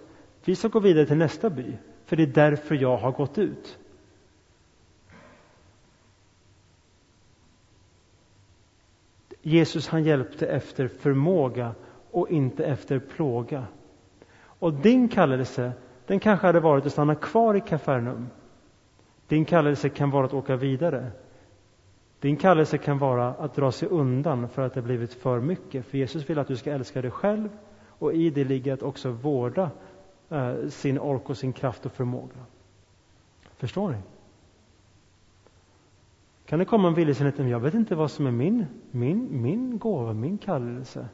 vi 0.45 0.56
ska 0.56 0.67
gå 0.67 0.80
vidare 0.80 1.06
till 1.06 1.17
nästa 1.17 1.50
by, 1.50 1.78
för 2.06 2.15
det 2.15 2.24
är 2.24 2.28
därför 2.28 2.76
jag 2.76 2.98
har 2.98 3.12
gått 3.12 3.38
ut. 3.38 3.80
Jesus 9.41 9.88
han 9.88 10.04
hjälpte 10.04 10.48
efter 10.48 10.88
förmåga 10.88 11.76
och 12.12 12.30
inte 12.30 12.65
efter 12.65 13.00
plåga. 13.00 13.67
Och 14.60 14.74
din 14.74 15.08
kallelse, 15.10 15.71
den 16.08 16.19
kanske 16.19 16.48
hade 16.48 16.60
varit 16.60 16.86
att 16.86 16.91
stanna 16.91 17.15
kvar 17.15 17.56
i 17.56 17.62
Kafarnaum. 17.62 18.30
Din 19.28 19.45
kallelse 19.45 19.89
kan 19.89 20.10
vara 20.10 20.26
att 20.26 20.34
åka 20.34 20.56
vidare. 20.56 21.12
Din 22.26 22.38
kallelse 22.38 22.78
kan 22.78 22.98
vara 22.98 23.28
att 23.28 23.54
dra 23.56 23.72
sig 23.72 23.88
undan 23.88 24.50
för 24.50 24.62
att 24.62 24.74
det 24.74 24.82
blivit 24.82 25.14
för 25.14 25.40
mycket. 25.40 25.86
För 25.86 25.98
Jesus 25.98 26.30
vill 26.30 26.40
att 26.40 26.48
du 26.48 26.58
ska 26.58 26.72
älska 26.72 27.02
dig 27.02 27.12
själv 27.12 27.50
och 27.88 28.14
i 28.14 28.30
det 28.30 28.44
ligger 28.44 28.74
att 28.74 28.84
också 28.84 29.12
vårda 29.12 29.72
eh, 30.30 30.68
sin 30.70 31.00
ork 31.00 31.30
och 31.30 31.38
sin 31.38 31.54
kraft 31.54 31.86
och 31.86 31.92
förmåga. 31.92 32.46
Förstår 33.58 33.90
ni? 33.90 33.98
Kan 36.46 36.60
det 36.60 36.66
komma 36.66 36.88
en 36.88 36.94
vilsenhet? 36.94 37.40
Jag 37.40 37.60
vet 37.60 37.74
inte 37.74 37.96
vad 37.96 38.12
som 38.12 38.28
är 38.28 38.32
min, 38.32 38.66
min, 38.92 39.42
min 39.42 39.78
gåva, 39.78 40.14
min 40.14 40.38
kallelse. 40.38 41.08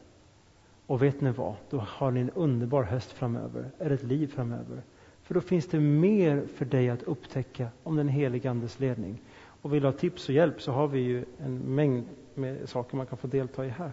Och 0.87 1.01
vet 1.01 1.21
ni 1.21 1.31
vad? 1.31 1.55
Då 1.69 1.77
har 1.87 2.11
ni 2.11 2.19
en 2.19 2.29
underbar 2.29 2.83
höst 2.83 3.11
framöver, 3.11 3.71
eller 3.79 3.91
ett 3.91 4.03
liv 4.03 4.27
framöver. 4.27 4.83
För 5.21 5.33
då 5.33 5.41
finns 5.41 5.67
det 5.67 5.79
mer 5.79 6.45
för 6.55 6.65
dig 6.65 6.89
att 6.89 7.03
upptäcka 7.03 7.67
om 7.83 7.95
den 7.95 8.07
helige 8.07 8.49
Andes 8.49 8.79
ledning. 8.79 9.21
Och 9.61 9.73
vill 9.73 9.81
du 9.81 9.87
ha 9.87 9.93
tips 9.93 10.29
och 10.29 10.35
hjälp 10.35 10.61
så 10.61 10.71
har 10.71 10.87
vi 10.87 10.99
ju 10.99 11.25
en 11.37 11.75
mängd 11.75 12.05
med 12.33 12.69
saker 12.69 12.97
man 12.97 13.05
kan 13.05 13.17
få 13.17 13.27
delta 13.27 13.65
i 13.65 13.69
här. 13.69 13.91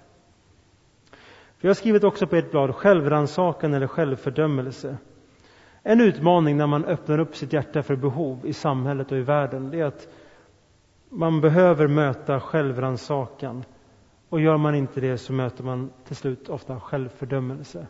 Vi 1.61 1.69
har 1.69 1.75
skrivit 1.75 2.05
också 2.05 2.27
på 2.27 2.37
ett 2.37 2.51
blad 2.51 2.75
självrannsakan 2.75 3.75
eller 3.75 3.87
självfördömelse. 3.87 4.97
En 5.83 6.01
utmaning 6.01 6.57
när 6.57 6.67
man 6.67 6.85
öppnar 6.85 7.19
upp 7.19 7.37
sitt 7.37 7.53
hjärta 7.53 7.83
för 7.83 7.97
behov 7.97 8.47
i 8.47 8.53
samhället 8.53 9.13
och 9.13 9.19
i 9.19 9.23
världen, 9.23 9.71
det 9.71 9.81
är 9.81 9.85
att 9.85 10.09
man 11.09 11.41
behöver 11.41 11.87
möta 11.89 12.41
självrannsakan. 12.41 13.65
Och 14.29 14.41
gör 14.41 14.57
man 14.57 14.75
inte 14.75 15.01
det 15.01 15.19
så 15.19 15.33
möter 15.33 15.65
man 15.65 15.91
till 16.05 16.17
slut 16.17 16.49
ofta 16.49 16.81
självfördömelse. 16.81 17.87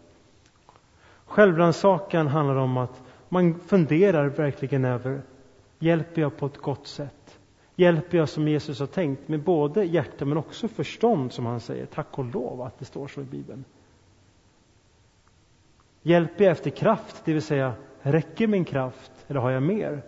Självrannsakan 1.27 2.27
handlar 2.27 2.57
om 2.57 2.77
att 2.77 3.03
man 3.29 3.61
funderar 3.61 4.29
verkligen 4.29 4.85
över, 4.85 5.23
hjälper 5.79 6.23
jag 6.23 6.37
på 6.37 6.47
ett 6.47 6.59
gott 6.59 6.87
sätt? 6.87 7.18
Hjälper 7.81 8.19
jag 8.19 8.29
som 8.29 8.49
Jesus 8.49 8.81
har 8.81 8.87
tänkt 8.87 9.29
med 9.29 9.43
både 9.43 9.85
hjärta 9.85 10.25
men 10.25 10.39
också 10.39 10.69
förstånd 10.69 11.33
som 11.33 11.47
han 11.47 11.61
säger. 11.61 11.87
Tack 11.87 12.19
och 12.19 12.25
lov 12.25 12.63
att 12.63 12.79
det 12.79 12.85
står 12.85 13.09
så 13.09 13.21
i 13.21 13.25
Bibeln. 13.25 13.65
Hjälper 16.03 16.45
jag 16.45 16.53
efter 16.53 16.71
kraft, 16.71 17.25
det 17.25 17.33
vill 17.33 17.43
säga 17.43 17.75
räcker 18.01 18.47
min 18.47 18.65
kraft 18.65 19.13
eller 19.29 19.41
har 19.41 19.51
jag 19.51 19.63
mer? 19.63 20.03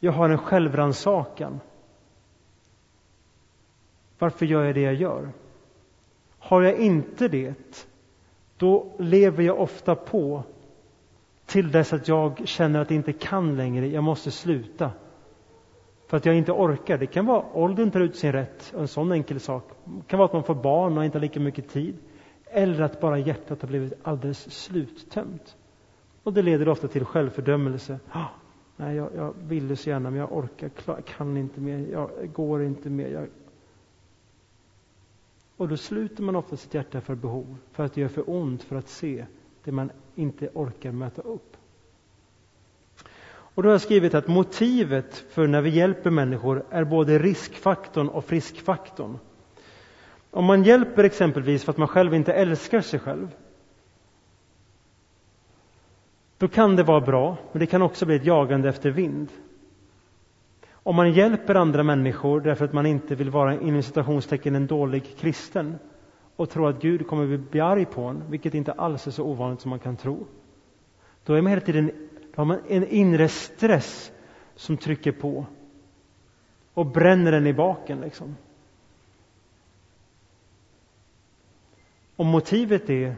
Jag 0.00 0.12
har 0.12 0.28
en 0.28 0.38
självrannsakan. 0.38 1.60
Varför 4.18 4.46
gör 4.46 4.64
jag 4.64 4.74
det 4.74 4.80
jag 4.82 4.94
gör? 4.94 5.32
Har 6.38 6.62
jag 6.62 6.78
inte 6.78 7.28
det, 7.28 7.54
då 8.56 8.94
lever 8.98 9.42
jag 9.42 9.60
ofta 9.60 9.94
på 9.94 10.42
till 11.46 11.70
dess 11.70 11.92
att 11.92 12.08
jag 12.08 12.48
känner 12.48 12.80
att 12.80 12.90
jag 12.90 12.96
inte 12.96 13.12
kan 13.12 13.56
längre, 13.56 13.86
jag 13.86 14.04
måste 14.04 14.30
sluta. 14.30 14.90
För 16.06 16.16
att 16.16 16.26
jag 16.26 16.36
inte 16.36 16.52
orkar. 16.52 16.98
Det 16.98 17.06
kan 17.06 17.26
vara 17.26 17.44
åldern 17.52 17.90
tar 17.90 18.00
ut 18.00 18.16
sin 18.16 18.32
rätt, 18.32 18.74
en 18.78 18.88
sån 18.88 19.12
enkel 19.12 19.40
sak. 19.40 19.70
Det 19.84 20.06
kan 20.06 20.18
vara 20.18 20.26
att 20.26 20.32
man 20.32 20.44
får 20.44 20.54
barn 20.54 20.98
och 20.98 21.04
inte 21.04 21.18
har 21.18 21.22
lika 21.22 21.40
mycket 21.40 21.68
tid. 21.68 21.96
Eller 22.44 22.82
att 22.82 23.00
bara 23.00 23.18
hjärtat 23.18 23.62
har 23.62 23.68
blivit 23.68 23.92
alldeles 24.02 24.50
sluttömt. 24.50 25.56
Och 26.22 26.32
det 26.32 26.42
leder 26.42 26.68
ofta 26.68 26.88
till 26.88 27.04
självfördömelse. 27.04 27.98
Ah, 28.10 28.28
nej, 28.76 28.96
jag, 28.96 29.10
jag 29.16 29.34
ville 29.42 29.76
så 29.76 29.90
gärna, 29.90 30.10
men 30.10 30.20
jag 30.20 30.32
orkar, 30.32 30.68
klar, 30.68 31.00
kan 31.00 31.36
inte 31.36 31.60
mer, 31.60 31.86
jag 31.92 32.10
går 32.32 32.62
inte 32.62 32.90
mer. 32.90 33.08
Jag... 33.08 33.28
Och 35.56 35.68
då 35.68 35.76
sluter 35.76 36.22
man 36.22 36.36
ofta 36.36 36.56
sitt 36.56 36.74
hjärta 36.74 37.00
för 37.00 37.14
behov, 37.14 37.56
för 37.72 37.84
att 37.84 37.94
det 37.94 38.00
gör 38.00 38.08
för 38.08 38.30
ont 38.30 38.62
för 38.62 38.76
att 38.76 38.88
se 38.88 39.26
det 39.64 39.72
man 39.72 39.90
inte 40.14 40.48
orkar 40.54 40.92
möta 40.92 41.22
upp. 41.22 41.56
Och 43.54 43.62
då 43.62 43.68
har 43.68 43.74
jag 43.74 43.80
skrivit 43.80 44.14
att 44.14 44.28
motivet 44.28 45.24
för 45.30 45.46
när 45.46 45.60
vi 45.62 45.70
hjälper 45.70 46.10
människor 46.10 46.64
är 46.70 46.84
både 46.84 47.18
riskfaktorn 47.18 48.08
och 48.08 48.24
friskfaktorn. 48.24 49.18
Om 50.30 50.44
man 50.44 50.62
hjälper 50.62 51.04
exempelvis 51.04 51.64
för 51.64 51.72
att 51.72 51.78
man 51.78 51.88
själv 51.88 52.14
inte 52.14 52.32
älskar 52.32 52.80
sig 52.80 53.00
själv 53.00 53.28
då 56.38 56.48
kan 56.48 56.76
det 56.76 56.82
vara 56.82 57.00
bra, 57.00 57.36
men 57.52 57.60
det 57.60 57.66
kan 57.66 57.82
också 57.82 58.06
bli 58.06 58.16
ett 58.16 58.24
jagande 58.24 58.68
efter 58.68 58.90
vind. 58.90 59.28
Om 60.72 60.96
man 60.96 61.12
hjälper 61.12 61.54
andra 61.54 61.82
människor 61.82 62.40
därför 62.40 62.64
att 62.64 62.72
man 62.72 62.86
inte 62.86 63.14
vill 63.14 63.30
vara 63.30 63.60
inom 63.60 63.82
citationstecken 63.82 64.54
en 64.54 64.66
dålig 64.66 65.16
kristen 65.18 65.78
och 66.36 66.50
tror 66.50 66.68
att 66.68 66.82
Gud 66.82 67.06
kommer 67.06 67.36
bli 67.36 67.60
arg 67.60 67.84
på 67.84 68.02
en, 68.02 68.22
vilket 68.30 68.54
inte 68.54 68.72
alls 68.72 69.06
är 69.06 69.10
så 69.10 69.24
ovanligt 69.24 69.60
som 69.60 69.70
man 69.70 69.78
kan 69.78 69.96
tro. 69.96 70.26
Då 71.24 71.34
är 71.34 71.42
man 71.42 71.50
hela 71.50 71.60
tiden 71.60 71.90
då 72.34 72.40
har 72.40 72.44
man 72.44 72.60
en 72.68 72.88
inre 72.88 73.28
stress 73.28 74.12
som 74.54 74.76
trycker 74.76 75.12
på 75.12 75.46
och 76.74 76.86
bränner 76.86 77.32
en 77.32 77.46
i 77.46 77.52
baken. 77.52 78.00
Liksom. 78.00 78.36
Om 82.16 82.26
motivet 82.26 82.90
är 82.90 83.16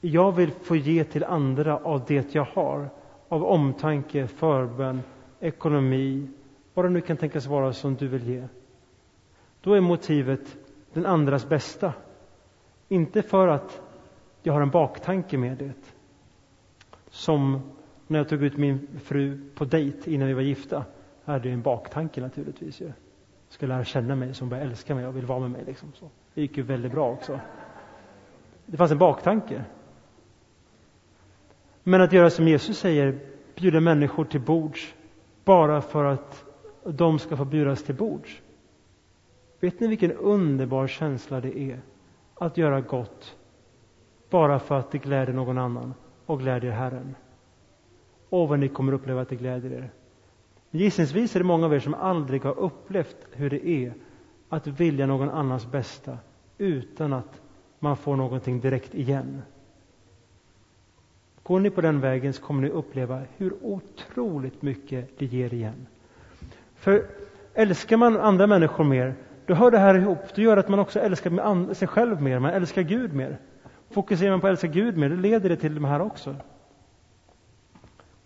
jag 0.00 0.32
vill 0.32 0.50
få 0.50 0.76
ge 0.76 1.04
till 1.04 1.24
andra 1.24 1.76
av 1.76 2.04
det 2.06 2.34
jag 2.34 2.44
har, 2.44 2.90
av 3.28 3.44
omtanke, 3.44 4.26
förbön, 4.26 5.02
ekonomi, 5.40 6.28
vad 6.74 6.84
det 6.84 6.90
nu 6.90 7.00
kan 7.00 7.16
tänkas 7.16 7.46
vara 7.46 7.72
som 7.72 7.94
du 7.94 8.08
vill 8.08 8.28
ge. 8.28 8.48
Då 9.60 9.72
är 9.72 9.80
motivet 9.80 10.56
den 10.92 11.06
andras 11.06 11.48
bästa. 11.48 11.92
Inte 12.88 13.22
för 13.22 13.48
att 13.48 13.80
jag 14.42 14.52
har 14.52 14.60
en 14.60 14.70
baktanke 14.70 15.38
med 15.38 15.56
det. 15.56 15.95
Som 17.16 17.60
när 18.06 18.18
jag 18.18 18.28
tog 18.28 18.42
ut 18.42 18.56
min 18.56 18.88
fru 19.04 19.40
på 19.54 19.64
dejt 19.64 20.10
innan 20.10 20.28
vi 20.28 20.34
var 20.34 20.42
gifta. 20.42 20.84
Jag 21.24 21.32
hade 21.32 21.50
en 21.50 21.62
baktanke 21.62 22.20
naturligtvis. 22.20 22.80
Jag 22.80 22.92
ska 23.48 23.66
lära 23.66 23.84
känna 23.84 24.16
mig, 24.16 24.34
som 24.34 24.48
börjar 24.48 24.64
älska 24.64 24.94
mig 24.94 25.06
och 25.06 25.16
vill 25.16 25.26
vara 25.26 25.38
med 25.38 25.50
mig. 25.50 25.64
Liksom. 25.66 25.92
Så. 25.94 26.10
Det 26.34 26.40
gick 26.40 26.56
ju 26.56 26.62
väldigt 26.62 26.92
bra 26.92 27.10
också. 27.10 27.40
Det 28.66 28.76
fanns 28.76 28.92
en 28.92 28.98
baktanke. 28.98 29.64
Men 31.82 32.00
att 32.00 32.12
göra 32.12 32.30
som 32.30 32.48
Jesus 32.48 32.78
säger, 32.78 33.18
bjuda 33.54 33.80
människor 33.80 34.24
till 34.24 34.40
bords 34.40 34.94
bara 35.44 35.80
för 35.80 36.04
att 36.04 36.44
de 36.84 37.18
ska 37.18 37.36
få 37.36 37.44
bjudas 37.44 37.82
till 37.82 37.94
bords. 37.94 38.42
Vet 39.60 39.80
ni 39.80 39.86
vilken 39.86 40.12
underbar 40.12 40.86
känsla 40.86 41.40
det 41.40 41.58
är 41.58 41.80
att 42.34 42.56
göra 42.56 42.80
gott 42.80 43.36
bara 44.30 44.58
för 44.58 44.78
att 44.78 44.90
det 44.90 44.98
gläder 44.98 45.32
någon 45.32 45.58
annan 45.58 45.94
och 46.26 46.40
glädjer 46.40 46.72
Herren? 46.72 47.14
Och 48.28 48.48
vad 48.48 48.58
ni 48.58 48.68
kommer 48.68 48.92
uppleva 48.92 49.20
att 49.20 49.28
det 49.28 49.36
gläder 49.36 49.72
er. 49.72 49.90
Gissningsvis 50.70 51.36
är 51.36 51.40
det 51.40 51.44
många 51.44 51.66
av 51.66 51.74
er 51.74 51.80
som 51.80 51.94
aldrig 51.94 52.42
har 52.42 52.58
upplevt 52.58 53.16
hur 53.32 53.50
det 53.50 53.68
är 53.68 53.94
att 54.48 54.66
vilja 54.66 55.06
någon 55.06 55.30
annans 55.30 55.66
bästa 55.70 56.18
utan 56.58 57.12
att 57.12 57.40
man 57.78 57.96
får 57.96 58.16
någonting 58.16 58.60
direkt 58.60 58.94
igen. 58.94 59.42
Går 61.42 61.60
ni 61.60 61.70
på 61.70 61.80
den 61.80 62.00
vägen 62.00 62.32
så 62.32 62.42
kommer 62.42 62.62
ni 62.62 62.68
uppleva 62.68 63.22
hur 63.36 63.54
otroligt 63.62 64.62
mycket 64.62 65.18
det 65.18 65.26
ger 65.26 65.54
igen. 65.54 65.86
För 66.74 67.06
älskar 67.54 67.96
man 67.96 68.16
andra 68.16 68.46
människor 68.46 68.84
mer, 68.84 69.14
då 69.46 69.54
hör 69.54 69.70
det 69.70 69.78
här 69.78 69.94
ihop. 69.94 70.18
Det 70.34 70.42
gör 70.42 70.56
att 70.56 70.68
man 70.68 70.78
också 70.78 71.00
älskar 71.00 71.74
sig 71.74 71.88
själv 71.88 72.22
mer, 72.22 72.38
man 72.38 72.50
älskar 72.50 72.82
Gud 72.82 73.14
mer. 73.14 73.38
Fokuserar 73.96 74.30
man 74.30 74.40
på 74.40 74.46
att 74.46 74.50
älska 74.50 74.66
Gud 74.66 74.96
mer, 74.96 75.08
då 75.08 75.16
leder 75.16 75.48
det 75.48 75.56
till 75.56 75.74
de 75.74 75.84
här 75.84 76.00
också. 76.00 76.36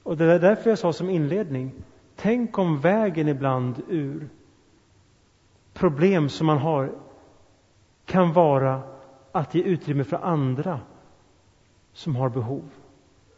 Och 0.03 0.17
det 0.17 0.25
är 0.25 0.39
därför 0.39 0.71
jag 0.71 0.79
sa 0.79 0.93
som 0.93 1.11
inledning, 1.11 1.73
tänk 2.17 2.59
om 2.59 2.81
vägen 2.81 3.29
ibland 3.29 3.83
ur 3.89 4.29
problem 5.73 6.29
som 6.29 6.47
man 6.47 6.59
har 6.59 6.93
kan 8.05 8.33
vara 8.33 8.83
att 9.33 9.55
ge 9.55 9.63
utrymme 9.63 10.05
för 10.05 10.17
andra 10.17 10.81
som 11.93 12.17
har 12.17 12.29
behov. 12.29 12.71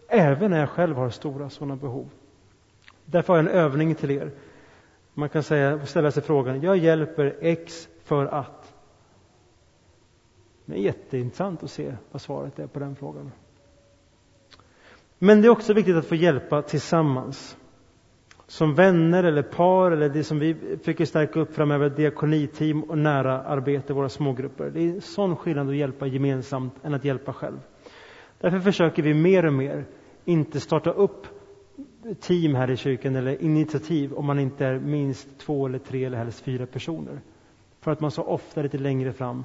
Även 0.08 0.50
när 0.50 0.60
jag 0.60 0.70
själv 0.70 0.96
har 0.96 1.10
stora 1.10 1.50
sådana 1.50 1.76
behov. 1.76 2.08
Därför 3.04 3.32
har 3.32 3.38
jag 3.42 3.46
en 3.46 3.58
övning 3.58 3.94
till 3.94 4.10
er. 4.10 4.30
Man 5.14 5.28
kan 5.28 5.42
säga, 5.42 5.86
ställa 5.86 6.10
sig 6.10 6.22
frågan, 6.22 6.60
jag 6.60 6.76
hjälper 6.76 7.36
X 7.40 7.88
för 8.04 8.26
att. 8.26 8.61
Det 10.72 10.78
är 10.78 10.82
jätteintressant 10.82 11.62
att 11.62 11.70
se 11.70 11.94
vad 12.10 12.22
svaret 12.22 12.58
är 12.58 12.66
på 12.66 12.78
den 12.78 12.96
frågan. 12.96 13.32
Men 15.18 15.42
det 15.42 15.48
är 15.48 15.50
också 15.50 15.72
viktigt 15.72 15.96
att 15.96 16.06
få 16.06 16.14
hjälpa 16.14 16.62
tillsammans. 16.62 17.56
Som 18.46 18.74
vänner 18.74 19.24
eller 19.24 19.42
par 19.42 19.90
eller 19.90 20.08
det 20.08 20.24
som 20.24 20.38
vi 20.38 20.54
försöker 20.78 21.04
stärka 21.04 21.40
upp 21.40 21.54
framöver, 21.54 21.90
diakoniteam 21.90 22.82
och 22.82 22.98
nära 22.98 23.42
arbete, 23.42 23.92
våra 23.92 24.08
smågrupper. 24.08 24.70
Det 24.70 24.80
är 24.80 24.88
en 24.88 25.00
sån 25.00 25.36
skillnad 25.36 25.68
att 25.68 25.76
hjälpa 25.76 26.06
gemensamt 26.06 26.74
än 26.82 26.94
att 26.94 27.04
hjälpa 27.04 27.32
själv. 27.32 27.60
Därför 28.40 28.58
försöker 28.58 29.02
vi 29.02 29.14
mer 29.14 29.46
och 29.46 29.52
mer 29.52 29.84
inte 30.24 30.60
starta 30.60 30.90
upp 30.90 31.26
team 32.20 32.54
här 32.54 32.70
i 32.70 32.76
kyrkan 32.76 33.16
eller 33.16 33.42
initiativ 33.42 34.12
om 34.14 34.26
man 34.26 34.38
inte 34.38 34.66
är 34.66 34.78
minst 34.78 35.38
två 35.38 35.66
eller 35.66 35.78
tre 35.78 36.04
eller 36.04 36.18
helst 36.18 36.40
fyra 36.40 36.66
personer. 36.66 37.20
För 37.80 37.90
att 37.90 38.00
man 38.00 38.10
så 38.10 38.22
ofta 38.22 38.62
lite 38.62 38.78
längre 38.78 39.12
fram 39.12 39.44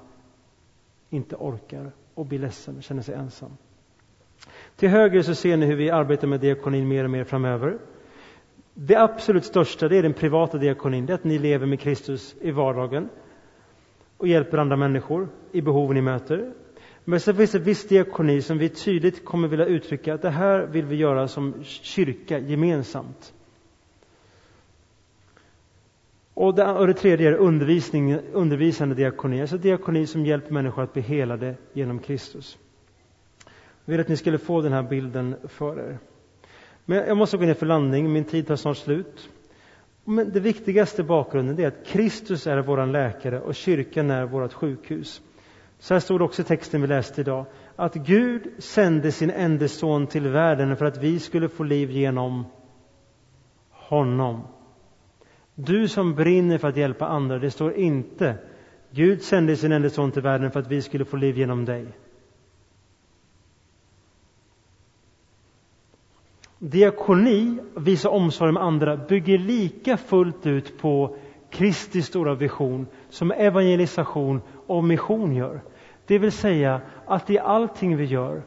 inte 1.09 1.35
orkar 1.35 1.91
och 2.13 2.25
blir 2.25 2.39
ledsen 2.39 2.77
och 2.77 2.83
känner 2.83 3.01
sig 3.01 3.15
ensam. 3.15 3.57
Till 4.75 4.89
höger 4.89 5.21
så 5.21 5.35
ser 5.35 5.57
ni 5.57 5.65
hur 5.65 5.75
vi 5.75 5.89
arbetar 5.89 6.27
med 6.27 6.39
diakonin 6.39 6.87
mer 6.87 7.03
och 7.03 7.09
mer 7.09 7.23
framöver. 7.23 7.77
Det 8.73 8.95
absolut 8.95 9.45
största 9.45 9.87
det 9.87 9.97
är 9.97 10.03
den 10.03 10.13
privata 10.13 10.57
diakonin, 10.57 11.05
det 11.05 11.13
är 11.13 11.15
att 11.15 11.23
ni 11.23 11.39
lever 11.39 11.65
med 11.65 11.79
Kristus 11.79 12.35
i 12.41 12.51
vardagen 12.51 13.09
och 14.17 14.27
hjälper 14.27 14.57
andra 14.57 14.75
människor 14.75 15.29
i 15.51 15.61
behoven 15.61 15.95
ni 15.95 16.01
möter. 16.01 16.53
Men 17.03 17.19
så 17.19 17.33
finns 17.33 17.51
det 17.51 17.59
viss 17.59 17.87
diakoni 17.87 18.41
som 18.41 18.57
vi 18.57 18.69
tydligt 18.69 19.25
kommer 19.25 19.47
vilja 19.47 19.65
uttrycka 19.65 20.13
att 20.13 20.21
det 20.21 20.29
här 20.29 20.65
vill 20.65 20.85
vi 20.85 20.95
göra 20.95 21.27
som 21.27 21.63
kyrka 21.63 22.39
gemensamt. 22.39 23.33
Och 26.39 26.55
det, 26.55 26.65
och 26.65 26.87
det 26.87 26.93
tredje 26.93 27.29
är 27.29 27.33
undervisning, 27.33 28.17
undervisande 28.33 28.95
diakoni, 28.95 29.41
alltså 29.41 29.57
diakoni 29.57 30.07
som 30.07 30.25
hjälper 30.25 30.53
människor 30.53 30.83
att 30.83 30.93
bli 30.93 31.01
helade 31.01 31.55
genom 31.73 31.99
Kristus. 31.99 32.57
Jag 33.85 33.91
vill 33.91 34.01
att 34.01 34.07
ni 34.07 34.17
skulle 34.17 34.37
få 34.37 34.61
den 34.61 34.73
här 34.73 34.83
bilden 34.83 35.35
för 35.47 35.79
er. 35.79 35.97
Men 36.85 36.97
jag 36.97 37.17
måste 37.17 37.37
gå 37.37 37.45
ner 37.45 37.53
för 37.53 37.65
landning, 37.65 38.13
min 38.13 38.23
tid 38.23 38.47
tar 38.47 38.55
snart 38.55 38.77
slut. 38.77 39.29
Men 40.03 40.31
det 40.31 40.39
viktigaste 40.39 41.03
bakgrunden 41.03 41.59
är 41.59 41.67
att 41.67 41.85
Kristus 41.85 42.47
är 42.47 42.57
vår 42.57 42.85
läkare 42.85 43.39
och 43.39 43.55
kyrkan 43.55 44.11
är 44.11 44.25
vårt 44.25 44.53
sjukhus. 44.53 45.21
Så 45.79 45.93
här 45.93 46.01
stod 46.01 46.19
det 46.19 46.23
också 46.23 46.41
i 46.41 46.45
texten 46.45 46.81
vi 46.81 46.87
läste 46.87 47.21
idag. 47.21 47.45
Att 47.75 47.95
Gud 47.95 48.47
sände 48.57 49.11
sin 49.11 49.31
enda 49.31 49.67
son 49.67 50.07
till 50.07 50.27
världen 50.27 50.77
för 50.77 50.85
att 50.85 51.03
vi 51.03 51.19
skulle 51.19 51.49
få 51.49 51.63
liv 51.63 51.91
genom 51.91 52.45
honom. 53.69 54.41
Du 55.59 55.87
som 55.87 56.15
brinner 56.15 56.57
för 56.57 56.67
att 56.67 56.77
hjälpa 56.77 57.05
andra, 57.07 57.39
det 57.39 57.51
står 57.51 57.73
inte 57.73 58.35
Gud 58.91 59.21
sände 59.21 59.55
sin 59.55 59.71
enda 59.71 59.89
son 59.89 60.11
till 60.11 60.21
världen 60.21 60.51
för 60.51 60.59
att 60.59 60.71
vi 60.71 60.81
skulle 60.81 61.05
få 61.05 61.17
liv 61.17 61.37
genom 61.37 61.65
dig. 61.65 61.87
Diakoni, 66.59 67.57
visa 67.75 68.09
omsorg 68.09 68.49
om 68.49 68.57
andra, 68.57 68.97
bygger 68.97 69.37
lika 69.37 69.97
fullt 69.97 70.45
ut 70.45 70.77
på 70.79 71.17
Kristi 71.49 72.01
stora 72.01 72.35
vision 72.35 72.87
som 73.09 73.31
evangelisation 73.31 74.41
och 74.67 74.83
mission 74.83 75.35
gör. 75.35 75.61
Det 76.05 76.19
vill 76.19 76.31
säga 76.31 76.81
att 77.05 77.29
i 77.29 77.39
allting 77.39 77.97
vi 77.97 78.05
gör 78.05 78.41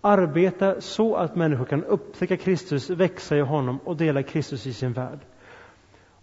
arbeta 0.00 0.80
så 0.80 1.16
att 1.16 1.36
människor 1.36 1.64
kan 1.64 1.84
upptäcka 1.84 2.36
Kristus, 2.36 2.90
växa 2.90 3.36
i 3.36 3.40
honom 3.40 3.78
och 3.84 3.96
dela 3.96 4.22
Kristus 4.22 4.66
i 4.66 4.72
sin 4.72 4.92
värld. 4.92 5.18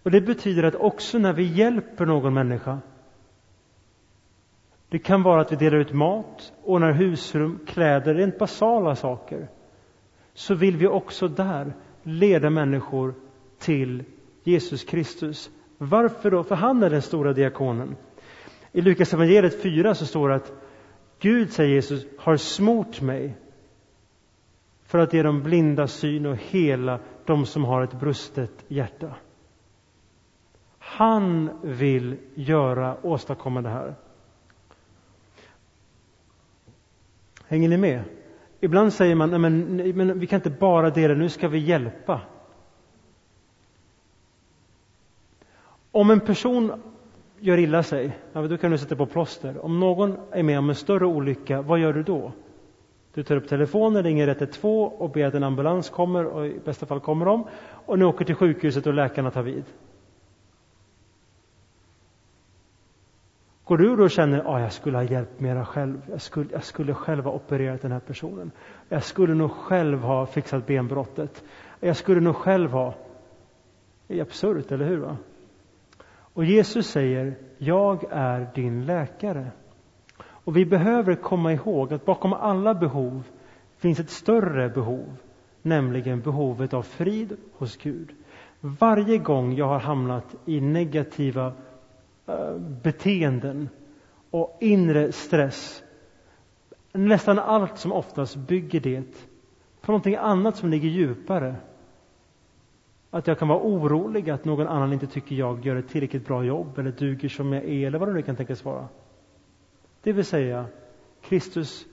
Och 0.03 0.11
Det 0.11 0.21
betyder 0.21 0.63
att 0.63 0.75
också 0.75 1.17
när 1.17 1.33
vi 1.33 1.43
hjälper 1.43 2.05
någon 2.05 2.33
människa 2.33 2.79
det 4.91 4.99
kan 4.99 5.23
vara 5.23 5.41
att 5.41 5.51
vi 5.51 5.55
delar 5.55 5.77
ut 5.77 5.93
mat, 5.93 6.53
ordnar 6.63 6.91
husrum, 6.91 7.59
kläder, 7.65 8.15
rent 8.15 8.37
basala 8.37 8.95
saker. 8.95 9.47
så 10.33 10.55
vill 10.55 10.77
vi 10.77 10.87
också 10.87 11.27
där 11.27 11.73
leda 12.03 12.49
människor 12.49 13.13
till 13.59 14.03
Jesus 14.43 14.83
Kristus. 14.83 15.49
Varför 15.77 16.31
då? 16.31 16.43
För 16.43 16.55
han 16.55 16.83
är 16.83 16.89
den 16.89 17.01
stora 17.01 17.33
diakonen. 17.33 17.95
I 18.71 18.81
Lukas 18.81 19.13
evangeliet 19.13 19.61
4 19.61 19.95
så 19.95 20.05
står 20.05 20.29
det 20.29 20.35
att 20.35 20.51
Gud, 21.19 21.51
säger 21.51 21.73
Jesus, 21.73 22.05
har 22.17 22.37
smort 22.37 23.01
mig 23.01 23.37
för 24.83 24.99
att 24.99 25.13
ge 25.13 25.23
de 25.23 25.43
blinda 25.43 25.87
syn 25.87 26.25
och 26.25 26.37
hela 26.37 26.99
de 27.25 27.45
som 27.45 27.63
har 27.63 27.83
ett 27.83 27.99
brustet 27.99 28.65
hjärta. 28.67 29.15
Han 30.93 31.49
vill 31.61 32.17
göra, 32.33 32.97
åstadkomma 33.01 33.61
det 33.61 33.69
här. 33.69 33.95
Hänger 37.47 37.69
ni 37.69 37.77
med? 37.77 38.03
Ibland 38.59 38.93
säger 38.93 39.15
man, 39.15 39.29
nej 39.29 39.39
men, 39.39 39.77
nej, 39.77 39.93
men 39.93 40.19
vi 40.19 40.27
kan 40.27 40.37
inte 40.37 40.49
bara 40.49 40.89
dela, 40.89 41.13
nu 41.13 41.29
ska 41.29 41.47
vi 41.47 41.59
hjälpa. 41.59 42.21
Om 45.91 46.09
en 46.09 46.19
person 46.19 46.81
gör 47.39 47.57
illa 47.57 47.83
sig, 47.83 48.17
ja, 48.33 48.41
då 48.41 48.57
kan 48.57 48.71
du 48.71 48.77
sätta 48.77 48.95
på 48.95 49.05
plåster. 49.05 49.65
Om 49.65 49.79
någon 49.79 50.17
är 50.31 50.43
med 50.43 50.59
om 50.59 50.69
en 50.69 50.75
större 50.75 51.05
olycka, 51.05 51.61
vad 51.61 51.79
gör 51.79 51.93
du 51.93 52.03
då? 52.03 52.31
Du 53.13 53.23
tar 53.23 53.35
upp 53.35 53.47
telefonen, 53.47 54.03
ringer 54.03 54.27
112 54.27 54.91
och 54.93 55.09
ber 55.09 55.25
att 55.25 55.33
en 55.33 55.43
ambulans 55.43 55.89
kommer, 55.89 56.25
och 56.25 56.47
i 56.47 56.59
bästa 56.65 56.85
fall 56.85 56.99
kommer 56.99 57.25
de, 57.25 57.47
och 57.85 57.99
ni 57.99 58.05
åker 58.05 58.25
till 58.25 58.35
sjukhuset 58.35 58.87
och 58.87 58.93
läkarna 58.93 59.31
tar 59.31 59.43
vid. 59.43 59.63
Går 63.71 63.77
du 63.77 63.95
då 63.95 64.03
och 64.03 64.11
känner 64.11 64.39
att 64.39 64.45
ah, 64.45 64.59
jag 64.59 64.73
skulle 64.73 64.97
ha 64.97 65.03
hjälpt 65.03 65.39
mera 65.39 65.65
själv, 65.65 66.01
jag 66.09 66.21
skulle, 66.21 66.49
jag 66.51 66.63
skulle 66.63 66.93
själv 66.93 67.23
ha 67.23 67.31
opererat 67.31 67.81
den 67.81 67.91
här 67.91 67.99
personen, 67.99 68.51
jag 68.89 69.03
skulle 69.03 69.33
nog 69.33 69.51
själv 69.51 69.99
ha 69.99 70.25
fixat 70.25 70.67
benbrottet, 70.67 71.43
jag 71.79 71.95
skulle 71.95 72.21
nog 72.21 72.35
själv 72.35 72.71
ha... 72.71 72.93
Det 74.07 74.17
är 74.17 74.21
absurt, 74.21 74.71
eller 74.71 74.85
hur? 74.85 74.97
Va? 74.97 75.17
Och 76.33 76.45
Jesus 76.45 76.87
säger, 76.87 77.35
jag 77.57 78.03
är 78.09 78.47
din 78.55 78.85
läkare. 78.85 79.51
Och 80.19 80.57
vi 80.57 80.65
behöver 80.65 81.15
komma 81.15 81.53
ihåg 81.53 81.93
att 81.93 82.05
bakom 82.05 82.33
alla 82.33 82.73
behov 82.73 83.23
finns 83.77 83.99
ett 83.99 84.09
större 84.09 84.69
behov, 84.69 85.15
nämligen 85.61 86.21
behovet 86.21 86.73
av 86.73 86.81
frid 86.81 87.37
hos 87.53 87.77
Gud. 87.77 88.09
Varje 88.59 89.17
gång 89.17 89.55
jag 89.55 89.67
har 89.67 89.79
hamnat 89.79 90.35
i 90.45 90.61
negativa 90.61 91.53
Eh, 92.31 92.57
beteenden 92.57 93.69
och 94.31 94.57
inre 94.59 95.11
stress, 95.11 95.83
nästan 96.93 97.39
allt 97.39 97.77
som 97.77 97.91
oftast 97.91 98.35
bygger 98.35 98.79
det 98.79 99.27
på 99.81 99.91
någonting 99.91 100.15
annat 100.15 100.55
som 100.55 100.69
ligger 100.69 100.89
djupare. 100.89 101.55
Att 103.09 103.27
jag 103.27 103.39
kan 103.39 103.47
vara 103.47 103.59
orolig 103.59 104.29
att 104.29 104.45
någon 104.45 104.67
annan 104.67 104.93
inte 104.93 105.07
tycker 105.07 105.35
jag 105.35 105.65
gör 105.65 105.75
ett 105.75 105.87
tillräckligt 105.87 106.27
bra 106.27 106.43
jobb 106.43 106.79
eller 106.79 106.91
duger 106.91 107.29
som 107.29 107.53
jag 107.53 107.63
är 107.63 107.87
eller 107.87 107.99
vad 107.99 108.09
det 108.09 108.13
nu 108.13 108.21
kan 108.21 108.35
tänkas 108.35 108.65
vara. 108.65 108.87
Det 110.03 110.13
vill 110.13 110.25
säga, 110.25 110.65
Kristus, 111.21 111.85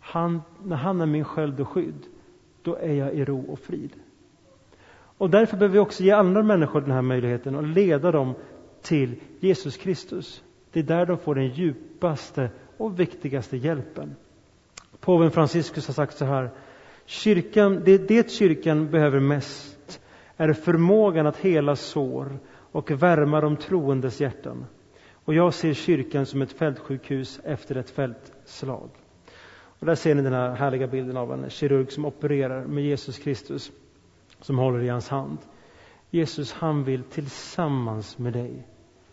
han, 0.00 0.42
när 0.62 0.76
han 0.76 1.00
är 1.00 1.06
min 1.06 1.24
sköld 1.24 1.60
och 1.60 1.68
skydd, 1.68 2.06
då 2.62 2.76
är 2.76 2.92
jag 2.92 3.14
i 3.14 3.24
ro 3.24 3.52
och 3.52 3.58
frid. 3.58 3.92
Och 5.18 5.30
därför 5.30 5.56
behöver 5.56 5.72
vi 5.72 5.78
också 5.78 6.02
ge 6.02 6.10
andra 6.10 6.42
människor 6.42 6.80
den 6.80 6.90
här 6.90 7.02
möjligheten 7.02 7.54
och 7.54 7.62
leda 7.62 8.12
dem 8.12 8.34
till 8.82 9.14
Jesus 9.40 9.76
Kristus. 9.76 10.42
Det 10.72 10.80
är 10.80 10.84
där 10.84 11.06
de 11.06 11.18
får 11.18 11.34
den 11.34 11.48
djupaste 11.48 12.50
och 12.76 13.00
viktigaste 13.00 13.56
hjälpen. 13.56 14.16
Påven 15.00 15.30
Franciscus 15.30 15.86
har 15.86 15.94
sagt 15.94 16.16
så 16.16 16.24
här. 16.24 16.50
Kyrkan, 17.06 17.82
det, 17.84 18.08
det 18.08 18.30
kyrkan 18.30 18.90
behöver 18.90 19.20
mest 19.20 20.00
är 20.36 20.52
förmågan 20.52 21.26
att 21.26 21.36
hela 21.36 21.76
sår 21.76 22.38
och 22.72 22.90
värma 22.90 23.40
de 23.40 23.56
troendes 23.56 24.20
hjärtan. 24.20 24.66
Och 25.24 25.34
jag 25.34 25.54
ser 25.54 25.74
kyrkan 25.74 26.26
som 26.26 26.42
ett 26.42 26.52
fältsjukhus 26.52 27.40
efter 27.44 27.76
ett 27.76 27.90
fältslag. 27.90 28.88
Och 29.54 29.86
där 29.86 29.94
ser 29.94 30.14
ni 30.14 30.22
den 30.22 30.32
här 30.32 30.54
härliga 30.54 30.86
bilden 30.86 31.16
av 31.16 31.32
en 31.32 31.50
kirurg 31.50 31.92
som 31.92 32.04
opererar 32.04 32.64
med 32.64 32.84
Jesus 32.84 33.18
Kristus 33.18 33.72
som 34.40 34.58
håller 34.58 34.82
i 34.82 34.88
hans 34.88 35.08
hand. 35.08 35.38
Jesus, 36.10 36.52
han 36.52 36.84
vill 36.84 37.02
tillsammans 37.02 38.18
med 38.18 38.32
dig, 38.32 38.66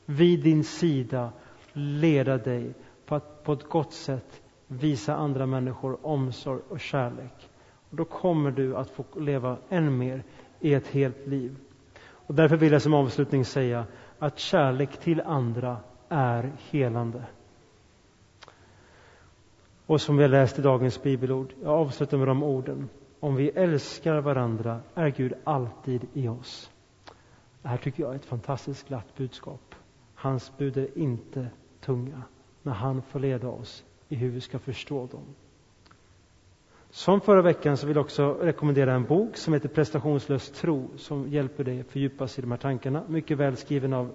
vid 0.09 0.43
din 0.43 0.63
sida, 0.63 1.31
leda 1.73 2.37
dig 2.37 2.73
på 3.05 3.15
att 3.15 3.43
på 3.43 3.53
ett 3.53 3.63
gott 3.63 3.93
sätt 3.93 4.41
visa 4.67 5.15
andra 5.15 5.45
människor 5.45 6.05
omsorg 6.05 6.61
och 6.69 6.79
kärlek. 6.79 7.49
Och 7.89 7.95
då 7.95 8.05
kommer 8.05 8.51
du 8.51 8.75
att 8.75 8.89
få 8.89 9.05
leva 9.19 9.57
än 9.69 9.97
mer 9.97 10.23
i 10.59 10.73
ett 10.73 10.87
helt 10.87 11.27
liv. 11.27 11.55
Och 12.01 12.35
därför 12.35 12.57
vill 12.57 12.71
jag 12.71 12.81
som 12.81 12.93
avslutning 12.93 13.45
säga 13.45 13.85
att 14.19 14.39
kärlek 14.39 14.97
till 14.97 15.21
andra 15.21 15.77
är 16.09 16.51
helande. 16.69 17.23
Och 19.85 20.01
som 20.01 20.17
vi 20.17 20.23
har 20.23 20.29
läst 20.29 20.59
i 20.59 20.61
dagens 20.61 21.03
bibelord, 21.03 21.53
jag 21.61 21.71
avslutar 21.71 22.17
med 22.17 22.27
de 22.27 22.43
orden. 22.43 22.89
Om 23.19 23.35
vi 23.35 23.49
älskar 23.49 24.21
varandra 24.21 24.79
är 24.95 25.09
Gud 25.09 25.33
alltid 25.43 26.07
i 26.13 26.27
oss. 26.27 26.71
Det 27.61 27.67
här 27.67 27.77
tycker 27.77 28.03
jag 28.03 28.11
är 28.11 28.15
ett 28.15 28.25
fantastiskt 28.25 28.87
glatt 28.87 29.15
budskap. 29.17 29.68
Hans 30.21 30.57
bud 30.57 30.77
är 30.77 30.97
inte 30.97 31.47
tunga 31.81 32.21
när 32.63 32.73
han 32.73 33.01
får 33.01 33.19
leda 33.19 33.47
oss 33.47 33.83
i 34.09 34.15
hur 34.15 34.29
vi 34.29 34.41
ska 34.41 34.59
förstå 34.59 35.07
dem. 35.07 35.23
Som 36.91 37.21
förra 37.21 37.41
veckan 37.41 37.77
så 37.77 37.87
vill 37.87 37.95
jag 37.95 38.05
också 38.05 38.33
rekommendera 38.33 38.93
en 38.93 39.05
bok 39.05 39.37
som 39.37 39.53
heter 39.53 39.69
Prestationslös 39.69 40.51
tro 40.51 40.89
som 40.97 41.29
hjälper 41.29 41.63
dig 41.63 41.83
fördjupas 41.83 41.89
fördjupa 41.89 42.25
i 42.37 42.41
de 42.41 42.51
här 42.51 42.57
tankarna. 42.57 43.03
Mycket 43.07 43.37
väl 43.37 43.57
skriven 43.57 43.93
av 43.93 44.11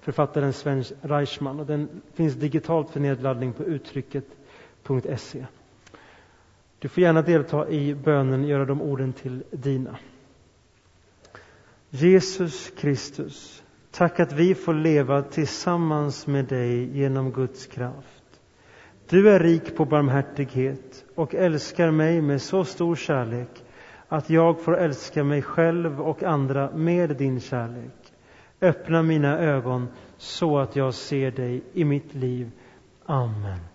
författaren 0.00 0.52
Sven 0.52 0.84
Reichman 1.02 1.60
och 1.60 1.66
den 1.66 1.88
finns 2.14 2.34
digitalt 2.34 2.90
för 2.90 3.00
nedladdning 3.00 3.52
på 3.52 3.64
uttrycket.se. 3.64 5.46
Du 6.78 6.88
får 6.88 7.02
gärna 7.02 7.22
delta 7.22 7.68
i 7.68 7.94
bönen, 7.94 8.44
göra 8.44 8.64
de 8.64 8.82
orden 8.82 9.12
till 9.12 9.42
dina. 9.50 9.98
Jesus 11.90 12.70
Kristus, 12.70 13.61
tack 13.92 14.20
att 14.20 14.32
vi 14.32 14.54
får 14.54 14.74
leva 14.74 15.22
tillsammans 15.22 16.26
med 16.26 16.44
dig 16.44 16.98
genom 16.98 17.32
Guds 17.32 17.66
kraft. 17.66 18.22
Du 19.08 19.30
är 19.30 19.40
rik 19.40 19.76
på 19.76 19.84
barmhärtighet 19.84 21.04
och 21.14 21.34
älskar 21.34 21.90
mig 21.90 22.22
med 22.22 22.42
så 22.42 22.64
stor 22.64 22.96
kärlek 22.96 23.64
att 24.08 24.30
jag 24.30 24.60
får 24.60 24.78
älska 24.78 25.24
mig 25.24 25.42
själv 25.42 26.00
och 26.00 26.22
andra 26.22 26.70
med 26.70 27.16
din 27.16 27.40
kärlek. 27.40 28.12
Öppna 28.60 29.02
mina 29.02 29.38
ögon 29.38 29.88
så 30.16 30.58
att 30.58 30.76
jag 30.76 30.94
ser 30.94 31.30
dig 31.30 31.62
i 31.72 31.84
mitt 31.84 32.14
liv. 32.14 32.50
Amen. 33.06 33.71